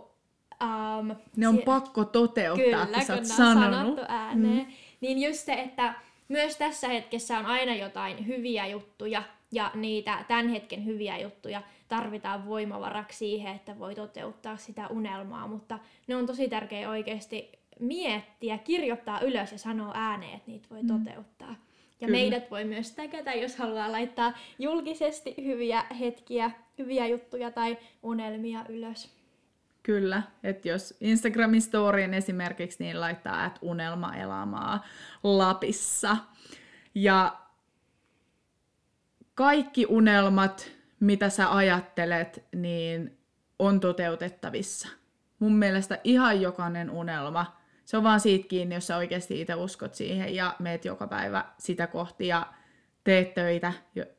um, 0.62 1.16
ne 1.36 1.48
on 1.48 1.56
si- 1.56 1.62
pakko 1.62 2.04
toteuttaa, 2.04 2.64
kyllä, 2.64 2.86
kun 2.94 3.04
sä 3.04 3.14
oot 3.14 3.24
sanonut. 3.24 3.70
sanottu 3.70 4.02
ääneen. 4.08 4.66
Mm. 4.66 4.72
Niin 5.00 5.22
just 5.22 5.40
se, 5.40 5.52
että 5.52 5.94
myös 6.28 6.56
tässä 6.56 6.88
hetkessä 6.88 7.38
on 7.38 7.46
aina 7.46 7.74
jotain 7.74 8.26
hyviä 8.26 8.66
juttuja, 8.66 9.22
ja 9.52 9.70
niitä 9.74 10.24
tämän 10.28 10.48
hetken 10.48 10.84
hyviä 10.84 11.18
juttuja 11.18 11.62
tarvitaan 11.88 12.46
voimavaraksi 12.46 13.18
siihen, 13.18 13.56
että 13.56 13.78
voi 13.78 13.94
toteuttaa 13.94 14.56
sitä 14.56 14.88
unelmaa, 14.88 15.46
mutta 15.46 15.78
ne 16.06 16.16
on 16.16 16.26
tosi 16.26 16.48
tärkeä 16.48 16.90
oikeasti 16.90 17.52
miettiä, 17.80 18.58
kirjoittaa 18.58 19.20
ylös 19.20 19.52
ja 19.52 19.58
sanoa 19.58 19.92
ääneen, 19.94 20.36
että 20.36 20.50
niitä 20.50 20.66
voi 20.70 20.82
mm. 20.82 20.88
toteuttaa. 20.88 21.56
Ja 22.00 22.06
Kyllä. 22.06 22.18
meidät 22.18 22.50
voi 22.50 22.64
myös 22.64 22.92
täkätä, 22.92 23.32
jos 23.32 23.56
haluaa 23.56 23.92
laittaa 23.92 24.32
julkisesti 24.58 25.34
hyviä 25.44 25.84
hetkiä, 26.00 26.50
hyviä 26.78 27.06
juttuja 27.06 27.50
tai 27.50 27.78
unelmia 28.02 28.64
ylös. 28.68 29.16
Kyllä, 29.82 30.22
että 30.42 30.68
jos 30.68 30.96
Instagramin 31.00 31.62
storyin 31.62 32.14
esimerkiksi, 32.14 32.84
niin 32.84 33.00
laittaa, 33.00 33.46
että 33.46 33.60
unelma 33.62 34.16
elämää 34.16 34.80
Lapissa. 35.22 36.16
Ja 36.94 37.36
kaikki 39.34 39.86
unelmat, 39.88 40.70
mitä 41.00 41.28
sä 41.28 41.56
ajattelet, 41.56 42.44
niin 42.54 43.18
on 43.58 43.80
toteutettavissa. 43.80 44.88
Mun 45.38 45.56
mielestä 45.56 45.98
ihan 46.04 46.40
jokainen 46.40 46.90
unelma 46.90 47.55
se 47.86 47.96
on 47.96 48.04
vaan 48.04 48.20
siitä 48.20 48.48
kiinni, 48.48 48.74
jos 48.74 48.86
sä 48.86 48.96
oikeasti 48.96 49.40
itse 49.40 49.54
uskot 49.54 49.94
siihen 49.94 50.34
ja 50.34 50.56
meet 50.58 50.84
joka 50.84 51.06
päivä 51.06 51.44
sitä 51.58 51.86
kohti 51.86 52.26
ja 52.26 52.46
teet 53.04 53.34
töitä, 53.34 53.72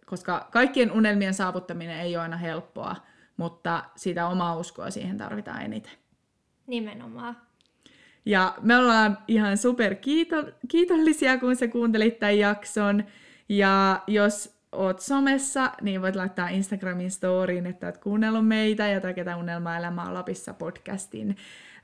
koska 0.06 0.48
kaikkien 0.52 0.92
unelmien 0.92 1.34
saavuttaminen 1.34 2.00
ei 2.00 2.16
ole 2.16 2.24
aina 2.24 2.38
helppoa, 2.38 2.96
mutta 3.38 3.84
sitä 3.96 4.28
omaa 4.28 4.58
uskoa 4.58 4.90
siihen 4.90 5.18
tarvitaan 5.18 5.62
eniten. 5.62 5.92
Nimenomaan. 6.68 7.38
Ja 8.26 8.56
me 8.62 8.78
ollaan 8.78 9.18
ihan 9.28 9.58
super 9.58 9.96
kiito- 9.96 10.52
kiitollisia, 10.68 11.38
kun 11.38 11.56
sä 11.56 11.68
kuuntelit 11.68 12.20
tämän 12.20 12.38
jakson. 12.40 13.04
Ja 13.50 14.04
jos 14.08 14.58
oot 14.72 15.00
somessa, 15.00 15.72
niin 15.82 16.02
voit 16.02 16.16
laittaa 16.16 16.50
Instagramin 16.50 17.12
storyin, 17.12 17.66
että 17.66 17.88
oot 17.88 17.98
kuunnellut 17.98 18.48
meitä 18.48 18.88
ja 18.88 19.02
taketä 19.02 19.38
Unelma 19.38 19.78
elämää 19.78 20.14
Lapissa 20.14 20.54
podcastin 20.54 21.38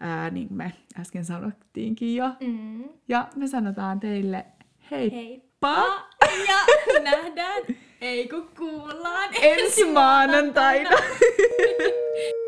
ää, 0.03 0.29
niin 0.29 0.47
kuin 0.47 0.57
me 0.57 0.73
äsken 0.99 1.25
sanottiinkin 1.25 2.15
jo. 2.15 2.29
Mm. 2.39 2.83
Ja 3.07 3.27
me 3.35 3.47
sanotaan 3.47 3.99
teille 3.99 4.45
heippa! 4.91 5.15
heippa. 5.15 6.07
Ja 6.47 6.99
nähdään, 7.03 7.63
ei 8.01 8.27
kun 8.27 8.49
kuullaan 8.57 9.29
ensi 9.41 9.85
maanantaina. 9.85 10.89